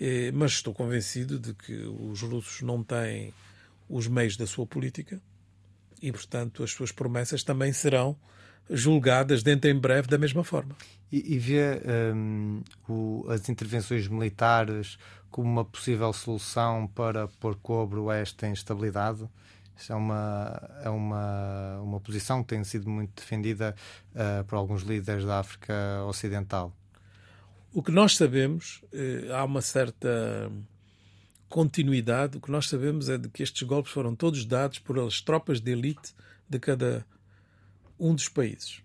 Eh, 0.00 0.30
mas 0.32 0.52
estou 0.52 0.74
convencido 0.74 1.38
de 1.38 1.54
que 1.54 1.74
os 1.74 2.22
russos 2.22 2.62
não 2.62 2.82
têm 2.82 3.32
os 3.88 4.06
meios 4.06 4.36
da 4.36 4.46
sua 4.46 4.66
política 4.66 5.20
e, 6.02 6.10
portanto, 6.10 6.64
as 6.64 6.72
suas 6.72 6.90
promessas 6.90 7.44
também 7.44 7.72
serão 7.72 8.16
julgadas 8.68 9.42
dentro 9.42 9.70
em 9.70 9.78
breve 9.78 10.08
da 10.08 10.18
mesma 10.18 10.42
forma. 10.42 10.76
E, 11.10 11.34
e 11.34 11.38
vê 11.38 11.80
um, 12.14 12.62
o, 12.88 13.26
as 13.30 13.48
intervenções 13.48 14.08
militares 14.08 14.98
como 15.30 15.48
uma 15.48 15.64
possível 15.64 16.12
solução 16.12 16.86
para 16.86 17.28
pôr 17.28 17.56
cobro 17.56 18.10
a 18.10 18.16
esta 18.16 18.48
instabilidade? 18.48 19.28
Isso 19.76 19.92
é 19.92 19.96
uma, 19.96 20.70
é 20.82 20.90
uma, 20.90 21.80
uma 21.80 22.00
posição 22.00 22.42
que 22.42 22.50
tem 22.50 22.62
sido 22.64 22.88
muito 22.88 23.12
defendida 23.16 23.74
uh, 24.14 24.44
por 24.44 24.56
alguns 24.56 24.82
líderes 24.82 25.24
da 25.24 25.38
África 25.38 25.74
Ocidental. 26.06 26.72
O 27.72 27.82
que 27.82 27.90
nós 27.90 28.16
sabemos, 28.16 28.82
uh, 28.92 29.32
há 29.32 29.44
uma 29.44 29.62
certa 29.62 30.50
continuidade. 31.52 32.38
O 32.38 32.40
que 32.40 32.50
nós 32.50 32.66
sabemos 32.66 33.10
é 33.10 33.18
de 33.18 33.28
que 33.28 33.42
estes 33.42 33.62
golpes 33.62 33.92
foram 33.92 34.16
todos 34.16 34.46
dados 34.46 34.78
por 34.78 34.98
as 34.98 35.20
tropas 35.20 35.60
de 35.60 35.72
elite 35.72 36.14
de 36.48 36.58
cada 36.58 37.06
um 38.00 38.14
dos 38.14 38.26
países. 38.26 38.80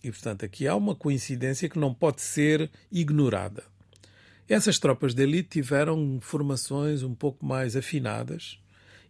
E, 0.00 0.08
portanto, 0.12 0.44
aqui 0.44 0.68
há 0.68 0.76
uma 0.76 0.94
coincidência 0.94 1.68
que 1.68 1.80
não 1.80 1.92
pode 1.92 2.22
ser 2.22 2.70
ignorada. 2.90 3.64
Essas 4.48 4.78
tropas 4.78 5.12
de 5.12 5.24
elite 5.24 5.48
tiveram 5.60 6.20
formações 6.20 7.02
um 7.02 7.16
pouco 7.16 7.44
mais 7.44 7.74
afinadas 7.74 8.60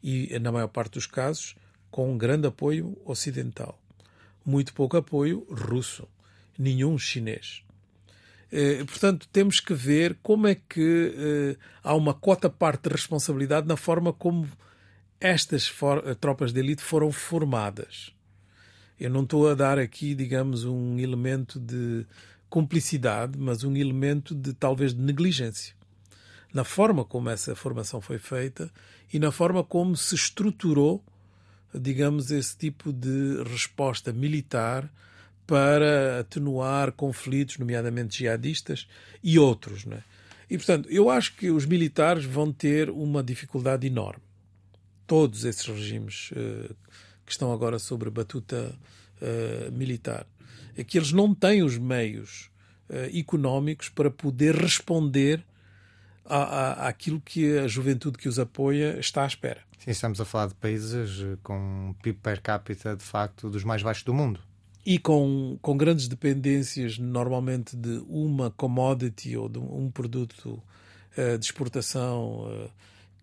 e, 0.02 0.38
na 0.38 0.50
maior 0.50 0.68
parte 0.68 0.94
dos 0.94 1.06
casos, 1.06 1.54
com 1.90 2.11
um 2.11 2.16
grande 2.16 2.46
apoio 2.46 2.96
ocidental. 3.04 3.78
Muito 4.46 4.72
pouco 4.72 4.96
apoio 4.96 5.46
russo, 5.50 6.08
nenhum 6.58 6.96
chinês. 6.96 7.62
Eh, 8.54 8.84
portanto, 8.84 9.26
temos 9.32 9.60
que 9.60 9.72
ver 9.72 10.18
como 10.22 10.46
é 10.46 10.54
que 10.54 11.14
eh, 11.16 11.56
há 11.82 11.94
uma 11.94 12.12
cota 12.12 12.50
parte 12.50 12.82
de 12.82 12.90
responsabilidade 12.90 13.66
na 13.66 13.78
forma 13.78 14.12
como 14.12 14.46
estas 15.18 15.72
tropas 16.20 16.52
de 16.52 16.60
elite 16.60 16.82
foram 16.82 17.10
formadas. 17.10 18.12
Eu 19.00 19.08
não 19.08 19.22
estou 19.22 19.48
a 19.48 19.54
dar 19.54 19.78
aqui, 19.78 20.14
digamos, 20.14 20.64
um 20.64 20.98
elemento 20.98 21.58
de 21.58 22.04
cumplicidade, 22.50 23.38
mas 23.38 23.64
um 23.64 23.74
elemento 23.74 24.34
de 24.34 24.52
talvez 24.52 24.92
de 24.92 25.00
negligência. 25.00 25.74
Na 26.52 26.64
forma 26.64 27.04
como 27.04 27.30
essa 27.30 27.54
formação 27.56 28.00
foi 28.00 28.18
feita 28.18 28.70
e 29.12 29.18
na 29.18 29.32
forma 29.32 29.64
como 29.64 29.96
se 29.96 30.14
estruturou, 30.14 31.02
digamos, 31.74 32.30
esse 32.30 32.56
tipo 32.56 32.92
de 32.92 33.42
resposta 33.44 34.12
militar 34.12 34.92
para 35.52 36.20
atenuar 36.20 36.92
conflitos, 36.92 37.58
nomeadamente 37.58 38.16
jihadistas 38.16 38.88
e 39.22 39.38
outros. 39.38 39.84
Não 39.84 39.98
é? 39.98 40.02
E, 40.48 40.56
portanto, 40.56 40.88
eu 40.90 41.10
acho 41.10 41.36
que 41.36 41.50
os 41.50 41.66
militares 41.66 42.24
vão 42.24 42.50
ter 42.50 42.88
uma 42.88 43.22
dificuldade 43.22 43.86
enorme. 43.86 44.22
Todos 45.06 45.44
esses 45.44 45.66
regimes 45.66 46.30
uh, 46.30 46.74
que 47.26 47.32
estão 47.32 47.52
agora 47.52 47.78
sobre 47.78 48.08
batuta 48.08 48.74
uh, 49.20 49.70
militar. 49.72 50.26
É 50.74 50.82
que 50.82 50.96
eles 50.96 51.12
não 51.12 51.34
têm 51.34 51.62
os 51.62 51.76
meios 51.76 52.50
uh, 52.88 53.14
económicos 53.14 53.90
para 53.90 54.10
poder 54.10 54.54
responder 54.54 55.44
à, 56.24 56.38
à, 56.38 56.88
àquilo 56.88 57.20
que 57.20 57.58
a 57.58 57.68
juventude 57.68 58.16
que 58.16 58.26
os 58.26 58.38
apoia 58.38 58.98
está 58.98 59.24
à 59.24 59.26
espera. 59.26 59.60
Sim, 59.78 59.90
estamos 59.90 60.18
a 60.18 60.24
falar 60.24 60.46
de 60.46 60.54
países 60.54 61.10
com 61.42 61.94
PIB 62.02 62.20
per 62.22 62.40
capita, 62.40 62.96
de 62.96 63.04
facto, 63.04 63.50
dos 63.50 63.64
mais 63.64 63.82
baixos 63.82 64.02
do 64.02 64.14
mundo. 64.14 64.40
E 64.84 64.98
com, 64.98 65.58
com 65.62 65.76
grandes 65.76 66.08
dependências, 66.08 66.98
normalmente, 66.98 67.76
de 67.76 68.02
uma 68.08 68.50
commodity 68.50 69.36
ou 69.36 69.48
de 69.48 69.58
um 69.58 69.90
produto 69.90 70.60
uh, 71.16 71.38
de 71.38 71.44
exportação 71.44 72.50
uh, 72.50 72.70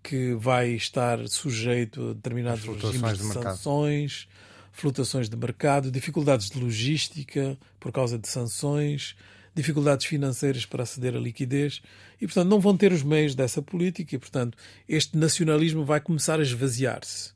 que 0.02 0.34
vai 0.36 0.70
estar 0.72 1.28
sujeito 1.28 2.12
a 2.12 2.14
determinados 2.14 2.64
regimes 2.64 3.18
de, 3.18 3.28
de 3.28 3.34
sanções, 3.34 4.28
flutuações 4.72 5.30
de 5.30 5.36
mercado, 5.36 5.92
dificuldades 5.92 6.50
de 6.50 6.60
logística 6.60 7.58
por 7.80 7.92
causa 7.92 8.18
de 8.18 8.28
sanções, 8.28 9.16
dificuldades 9.54 10.06
financeiras 10.06 10.66
para 10.66 10.84
aceder 10.84 11.16
à 11.16 11.20
liquidez 11.20 11.82
e, 12.22 12.26
portanto, 12.26 12.48
não 12.48 12.60
vão 12.60 12.78
ter 12.78 12.92
os 12.92 13.04
meios 13.04 13.36
dessa 13.36 13.62
política 13.62 14.16
e, 14.16 14.18
portanto, 14.18 14.58
este 14.88 15.18
nacionalismo 15.18 15.84
vai 15.84 16.00
começar 16.00 16.40
a 16.40 16.44
esvaziar-se. 16.44 17.34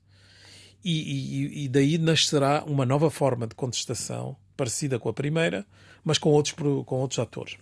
E, 0.84 1.64
e, 1.64 1.68
daí 1.70 1.98
nascerá 1.98 2.64
uma 2.66 2.86
nova 2.86 3.10
forma 3.10 3.48
de 3.48 3.56
contestação, 3.56 4.36
parecida 4.58 5.00
com 5.00 5.08
a 5.08 5.14
primeira, 5.14 5.66
mas 6.04 6.18
com 6.18 6.30
outros, 6.30 6.54
com 6.86 6.96
outros 6.96 7.20
atores. 7.20 7.58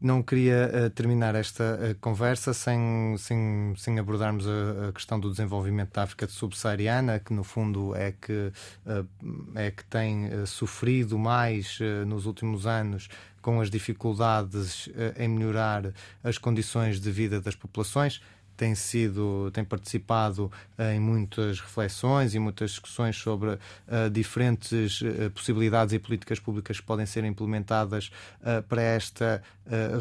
Não 0.00 0.18
é? 0.18 0.22
Queria 0.22 0.70
uh, 0.86 0.90
terminar 0.90 1.34
esta 1.34 1.62
uh, 1.74 1.94
conversa 2.00 2.54
sem, 2.54 3.14
sem, 3.18 3.74
sem 3.76 3.98
abordarmos 3.98 4.46
a, 4.46 4.92
questão 4.92 5.20
do 5.20 5.30
desenvolvimento 5.30 5.92
da 5.92 6.04
África 6.04 6.26
subsaariana, 6.26 7.18
que 7.18 7.34
no 7.34 7.44
fundo 7.44 7.94
é 7.94 8.12
que, 8.12 8.50
uh, 8.86 9.06
é 9.54 9.70
que 9.70 9.84
tem 9.84 10.46
sofrido 10.46 11.18
mais 11.18 11.78
nos 12.06 12.24
últimos 12.24 12.66
anos 12.66 13.08
com 13.42 13.60
as 13.60 13.70
dificuldades 13.70 14.88
em 15.18 15.28
melhorar 15.28 15.92
as 16.22 16.36
condições 16.38 17.00
de 17.00 17.10
vida 17.10 17.40
das 17.40 17.54
populações 17.54 18.20
tem 18.60 18.74
sido, 18.74 19.50
tem 19.54 19.64
participado 19.64 20.52
eh, 20.76 20.96
em 20.96 21.00
muitas 21.00 21.58
reflexões 21.58 22.34
e 22.34 22.38
muitas 22.38 22.72
discussões 22.72 23.16
sobre 23.16 23.52
uh, 23.52 24.10
diferentes 24.12 25.00
uh, 25.00 25.30
possibilidades 25.30 25.94
e 25.94 25.98
políticas 25.98 26.38
públicas 26.38 26.78
que 26.78 26.84
podem 26.84 27.06
ser 27.06 27.24
implementadas 27.24 28.10
uh, 28.42 28.62
para 28.64 28.82
esta 28.82 29.42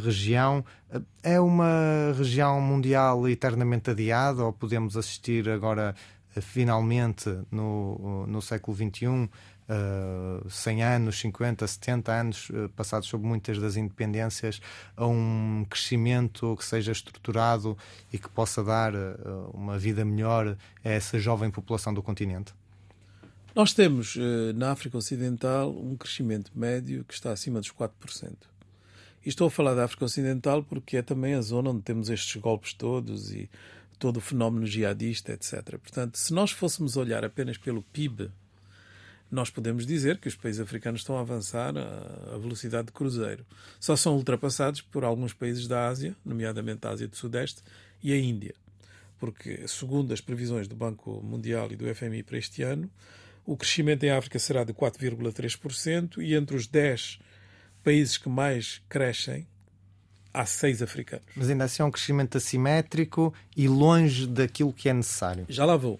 região. 0.03 0.65
É 1.21 1.39
uma 1.39 2.11
região 2.17 2.59
mundial 2.59 3.29
eternamente 3.29 3.91
adiada 3.91 4.43
ou 4.43 4.51
podemos 4.51 4.97
assistir 4.97 5.47
agora 5.47 5.95
finalmente 6.41 7.29
no, 7.51 8.25
no 8.25 8.41
século 8.41 8.75
XXI 8.75 9.29
uh, 9.69 10.49
100 10.49 10.83
anos, 10.83 11.19
50, 11.19 11.65
70 11.65 12.11
anos 12.11 12.49
uh, 12.49 12.69
passados 12.75 13.07
sobre 13.07 13.27
muitas 13.27 13.59
das 13.59 13.77
independências, 13.77 14.59
a 14.97 15.05
um 15.05 15.65
crescimento 15.69 16.55
que 16.57 16.65
seja 16.65 16.91
estruturado 16.91 17.77
e 18.11 18.17
que 18.17 18.29
possa 18.29 18.63
dar 18.63 18.93
uh, 18.93 19.51
uma 19.53 19.77
vida 19.77 20.03
melhor 20.03 20.57
a 20.83 20.89
essa 20.89 21.19
jovem 21.19 21.51
população 21.51 21.93
do 21.93 22.01
continente? 22.01 22.53
Nós 23.55 23.73
temos 23.73 24.15
na 24.55 24.71
África 24.71 24.95
Ocidental 24.95 25.71
um 25.71 25.97
crescimento 25.97 26.51
médio 26.55 27.03
que 27.03 27.13
está 27.13 27.31
acima 27.31 27.59
dos 27.59 27.71
4%. 27.71 27.91
E 29.25 29.27
estou 29.27 29.47
a 29.47 29.51
falar 29.51 29.73
da 29.73 29.83
África 29.83 30.05
Ocidental 30.05 30.63
porque 30.63 30.97
é 30.97 31.01
também 31.01 31.33
a 31.33 31.41
zona 31.41 31.71
onde 31.71 31.81
temos 31.81 32.09
estes 32.09 32.39
golpes 32.39 32.73
todos 32.73 33.33
e 33.33 33.49
todo 33.97 34.17
o 34.17 34.21
fenómeno 34.21 34.65
jihadista, 34.65 35.33
etc. 35.33 35.77
Portanto, 35.77 36.15
se 36.15 36.31
nós 36.31 36.51
fôssemos 36.51 36.95
olhar 36.95 37.25
apenas 37.25 37.57
pelo 37.57 37.81
PIB 37.81 38.31
nós 39.31 39.49
podemos 39.49 39.85
dizer 39.85 40.17
que 40.17 40.27
os 40.27 40.35
países 40.35 40.59
africanos 40.61 41.01
estão 41.01 41.17
a 41.17 41.21
avançar 41.21 41.73
a 41.77 42.37
velocidade 42.37 42.87
de 42.87 42.93
cruzeiro. 42.93 43.45
Só 43.79 43.95
são 43.95 44.15
ultrapassados 44.15 44.81
por 44.81 45.03
alguns 45.03 45.33
países 45.33 45.67
da 45.67 45.87
Ásia, 45.87 46.15
nomeadamente 46.25 46.85
a 46.87 46.89
Ásia 46.89 47.07
do 47.07 47.15
Sudeste 47.15 47.61
e 48.03 48.11
a 48.11 48.17
Índia. 48.17 48.55
Porque, 49.19 49.67
segundo 49.67 50.13
as 50.13 50.21
previsões 50.21 50.67
do 50.67 50.75
Banco 50.75 51.21
Mundial 51.21 51.71
e 51.71 51.75
do 51.75 51.93
FMI 51.93 52.23
para 52.23 52.37
este 52.37 52.63
ano, 52.63 52.89
o 53.45 53.55
crescimento 53.55 54.03
em 54.03 54.11
África 54.11 54.39
será 54.39 54.63
de 54.63 54.73
4,3% 54.73 56.23
e 56.23 56.33
entre 56.33 56.55
os 56.55 56.65
10 56.67 57.19
países 57.83 58.17
que 58.17 58.29
mais 58.29 58.81
crescem, 58.87 59.47
há 60.33 60.45
seis 60.45 60.81
africanos. 60.81 61.25
Mas 61.35 61.49
ainda 61.49 61.65
assim 61.65 61.81
é 61.81 61.85
um 61.85 61.91
crescimento 61.91 62.37
assimétrico 62.37 63.33
e 63.55 63.67
longe 63.67 64.27
daquilo 64.27 64.73
que 64.73 64.89
é 64.89 64.93
necessário. 64.93 65.45
Já 65.49 65.65
lá 65.65 65.75
vou. 65.75 65.99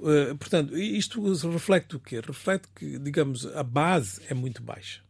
Eh, 0.00 0.34
portanto, 0.34 0.76
isto 0.76 1.20
reflete 1.48 1.96
o 1.96 2.00
quê? 2.00 2.20
Reflete 2.20 2.68
que, 2.74 2.98
digamos, 2.98 3.46
a 3.46 3.62
base 3.62 4.20
é 4.28 4.34
muito 4.34 4.62
baixa. 4.62 5.02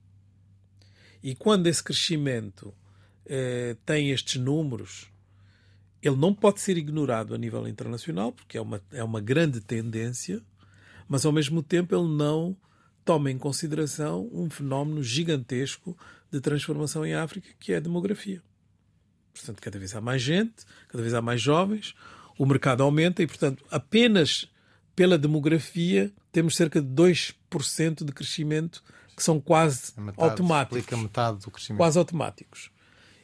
E 1.23 1.35
quando 1.35 1.67
esse 1.67 1.83
crescimento 1.83 2.69
uh, 2.69 3.75
tem 3.85 4.11
estes 4.11 4.41
números, 4.41 5.11
ele 6.01 6.17
não 6.17 6.33
pode 6.33 6.61
ser 6.61 6.79
ignorado 6.79 7.35
a 7.35 7.39
nível 7.39 7.67
internacional, 7.67 8.33
porque 8.33 8.57
é 8.57 8.61
uma, 8.61 8.81
é 8.93 9.03
uma 9.03 9.21
grande 9.21 9.61
tendência, 9.61 10.41
mas 11.09 11.27
ao 11.27 11.33
mesmo 11.33 11.61
tempo 11.61 11.95
ele 11.95 12.09
não 12.09 12.57
toma 13.05 13.31
em 13.31 13.39
consideração 13.39 14.29
um 14.33 14.49
fenómeno 14.49 15.03
gigantesco 15.03 15.99
de 16.31 16.41
transformação 16.41 17.05
em 17.05 17.15
África, 17.15 17.49
que 17.59 17.73
é 17.73 17.79
a 17.79 17.81
demografia. 17.81 18.41
Portanto, 19.33 19.61
cada 19.61 19.79
vez 19.79 19.95
há 19.97 20.01
mais 20.01 20.23
gente, 20.23 20.65
cada 20.89 21.03
vez 21.03 21.15
há 21.15 21.21
mais 21.21 21.41
jovens, 21.41 21.95
o 22.39 22.47
mercado 22.47 22.83
aumenta 22.83 23.23
e, 23.23 23.27
portanto, 23.27 23.65
apenas 23.71 24.49
pela 24.99 25.17
demografia, 25.17 26.13
temos 26.33 26.57
cerca 26.57 26.83
de 26.83 26.89
2% 26.89 28.05
de 28.05 28.13
crescimento 28.13 28.83
que 29.15 29.23
são 29.23 29.41
quase 29.41 29.93
é 29.97 30.01
metade, 30.01 30.29
automáticos. 30.29 31.01
metade 31.01 31.39
do 31.39 31.53
crescimento. 31.53 31.79
Quase 31.79 31.99
automáticos. 32.01 32.71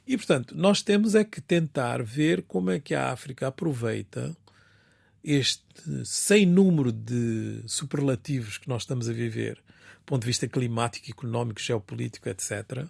E, 0.06 0.16
portanto, 0.16 0.54
nós 0.56 0.82
temos 0.82 1.16
é 1.16 1.24
que 1.24 1.40
tentar 1.40 2.00
ver 2.00 2.42
como 2.42 2.70
é 2.70 2.78
que 2.78 2.94
a 2.94 3.10
África 3.10 3.48
aproveita 3.48 4.36
este 5.24 5.64
sem 6.04 6.46
número 6.46 6.92
de 6.92 7.64
superlativos 7.66 8.56
que 8.56 8.68
nós 8.68 8.82
estamos 8.82 9.08
a 9.08 9.12
viver, 9.12 9.56
do 9.56 10.04
ponto 10.06 10.20
de 10.20 10.28
vista 10.28 10.46
climático, 10.46 11.10
económico, 11.10 11.60
geopolítico, 11.60 12.28
etc., 12.28 12.86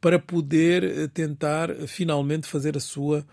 para 0.00 0.18
poder 0.18 0.82
eh, 0.82 1.06
tentar 1.06 1.70
eh, 1.70 1.86
finalmente 1.86 2.48
fazer 2.48 2.76
a 2.76 2.80
sua 2.80 3.24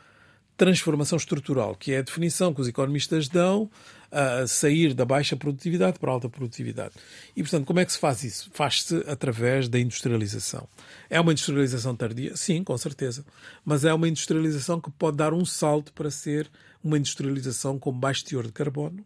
transformação 0.61 1.17
estrutural, 1.17 1.73
que 1.73 1.91
é 1.91 1.97
a 1.97 2.01
definição 2.03 2.53
que 2.53 2.61
os 2.61 2.67
economistas 2.67 3.27
dão 3.27 3.67
a 4.11 4.45
sair 4.45 4.93
da 4.93 5.03
baixa 5.03 5.35
produtividade 5.35 5.97
para 5.97 6.11
a 6.11 6.13
alta 6.13 6.29
produtividade. 6.29 6.93
E, 7.35 7.41
portanto, 7.41 7.65
como 7.65 7.79
é 7.79 7.85
que 7.85 7.91
se 7.91 7.97
faz 7.97 8.23
isso? 8.23 8.47
Faz-se 8.53 8.97
através 9.07 9.67
da 9.67 9.79
industrialização. 9.79 10.67
É 11.09 11.19
uma 11.19 11.31
industrialização 11.31 11.95
tardia? 11.95 12.37
Sim, 12.37 12.63
com 12.63 12.77
certeza. 12.77 13.25
Mas 13.65 13.83
é 13.85 13.91
uma 13.91 14.07
industrialização 14.07 14.79
que 14.79 14.91
pode 14.91 15.17
dar 15.17 15.33
um 15.33 15.43
salto 15.43 15.91
para 15.93 16.11
ser 16.11 16.47
uma 16.83 16.95
industrialização 16.95 17.79
com 17.79 17.91
baixo 17.91 18.23
teor 18.23 18.45
de 18.45 18.51
carbono 18.51 19.03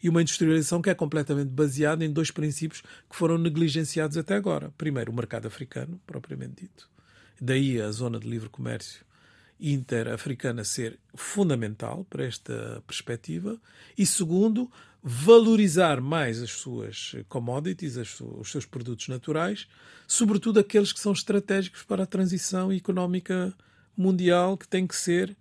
e 0.00 0.08
uma 0.08 0.22
industrialização 0.22 0.80
que 0.80 0.90
é 0.90 0.94
completamente 0.94 1.48
baseada 1.48 2.04
em 2.04 2.12
dois 2.12 2.30
princípios 2.30 2.80
que 3.10 3.16
foram 3.16 3.38
negligenciados 3.38 4.16
até 4.16 4.36
agora. 4.36 4.72
Primeiro, 4.78 5.10
o 5.10 5.14
mercado 5.16 5.48
africano, 5.48 6.00
propriamente 6.06 6.62
dito. 6.62 6.88
Daí 7.40 7.80
a 7.80 7.90
zona 7.90 8.20
de 8.20 8.28
livre 8.28 8.48
comércio 8.48 9.04
interafricana 9.60 10.64
ser 10.64 10.98
fundamental 11.14 12.04
para 12.10 12.24
esta 12.24 12.82
perspectiva. 12.86 13.58
E 13.96 14.04
segundo, 14.04 14.70
valorizar 15.02 16.00
mais 16.00 16.42
as 16.42 16.50
suas 16.50 17.14
commodities, 17.28 17.96
os 17.96 18.50
seus 18.50 18.64
produtos 18.64 19.08
naturais, 19.08 19.68
sobretudo 20.06 20.60
aqueles 20.60 20.92
que 20.92 21.00
são 21.00 21.12
estratégicos 21.12 21.82
para 21.82 22.04
a 22.04 22.06
transição 22.06 22.72
económica 22.72 23.54
mundial, 23.96 24.56
que 24.56 24.66
tem 24.66 24.86
que 24.86 24.96
ser, 24.96 25.36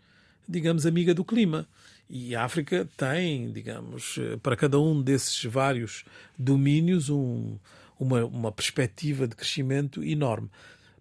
digamos, 0.47 0.86
amiga 0.86 1.13
do 1.13 1.23
clima. 1.23 1.67
E 2.10 2.36
a 2.36 2.43
África 2.43 2.88
tem, 2.97 3.52
digamos, 3.52 4.19
para 4.43 4.56
cada 4.56 4.80
um 4.80 5.02
desses 5.02 5.43
vários 5.45 6.04
domínios, 6.38 7.10
um, 7.10 7.58
uma, 7.99 8.26
uma 8.26 8.52
perspectiva 8.52 9.28
de 9.28 9.36
crescimento 9.36 10.04
enorme. 10.04 10.49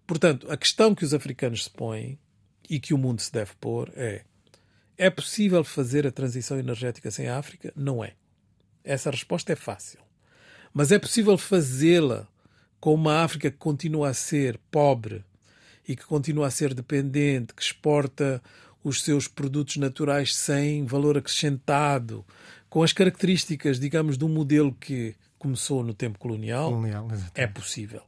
Portanto, 0.07 0.47
a 0.49 0.57
questão 0.57 0.95
que 0.95 1.05
os 1.05 1.13
africanos 1.13 1.65
se 1.65 1.69
põem 1.69 2.17
e 2.69 2.79
que 2.79 2.93
o 2.93 2.97
mundo 2.97 3.21
se 3.21 3.31
deve 3.31 3.51
pôr 3.59 3.91
é: 3.95 4.23
é 4.97 5.09
possível 5.09 5.63
fazer 5.63 6.05
a 6.07 6.11
transição 6.11 6.57
energética 6.57 7.11
sem 7.11 7.27
a 7.27 7.37
África? 7.37 7.71
Não 7.75 8.03
é. 8.03 8.13
Essa 8.83 9.11
resposta 9.11 9.53
é 9.53 9.55
fácil. 9.55 9.99
Mas 10.73 10.91
é 10.91 10.99
possível 10.99 11.37
fazê-la 11.37 12.27
com 12.79 12.93
uma 12.93 13.23
África 13.23 13.49
que 13.49 13.57
continua 13.57 14.09
a 14.09 14.13
ser 14.13 14.59
pobre 14.69 15.23
e 15.87 15.95
que 15.95 16.05
continua 16.05 16.47
a 16.47 16.51
ser 16.51 16.73
dependente, 16.73 17.53
que 17.53 17.61
exporta 17.61 18.41
os 18.83 19.01
seus 19.01 19.27
produtos 19.27 19.77
naturais 19.77 20.35
sem 20.35 20.85
valor 20.85 21.17
acrescentado, 21.17 22.25
com 22.69 22.83
as 22.83 22.91
características, 22.91 23.79
digamos, 23.79 24.17
de 24.17 24.25
um 24.25 24.29
modelo 24.29 24.73
que 24.73 25.15
começou 25.37 25.83
no 25.83 25.93
tempo 25.93 26.19
colonial, 26.19 26.71
colonial 26.71 27.07
é 27.35 27.47
possível. 27.47 28.01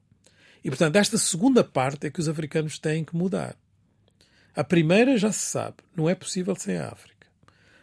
E, 0.63 0.70
portanto, 0.70 0.96
esta 0.96 1.18
segunda 1.18 1.63
parte 1.63 2.08
é 2.08 2.10
que 2.10 2.20
os 2.20 2.28
africanos 2.28 2.80
têm 2.80 3.04
que 3.04 3.15
mudar. 3.15 3.56
A 4.56 4.63
primeira 4.63 5.18
já 5.18 5.34
se 5.34 5.39
sabe, 5.39 5.76
não 5.94 6.10
é 6.10 6.15
possível 6.15 6.56
sem 6.56 6.78
a 6.78 6.88
África. 6.88 7.28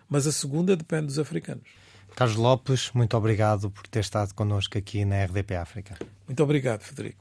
Mas 0.08 0.26
a 0.26 0.32
segunda 0.32 0.74
depende 0.74 1.06
dos 1.06 1.18
africanos. 1.18 1.68
Carlos 2.16 2.36
Lopes, 2.36 2.90
muito 2.94 3.14
obrigado 3.16 3.70
por 3.70 3.86
ter 3.86 4.00
estado 4.00 4.34
connosco 4.34 4.78
aqui 4.78 5.04
na 5.04 5.22
RDP 5.24 5.54
África. 5.56 5.98
Muito 6.26 6.42
obrigado, 6.42 6.80
Federico. 6.80 7.10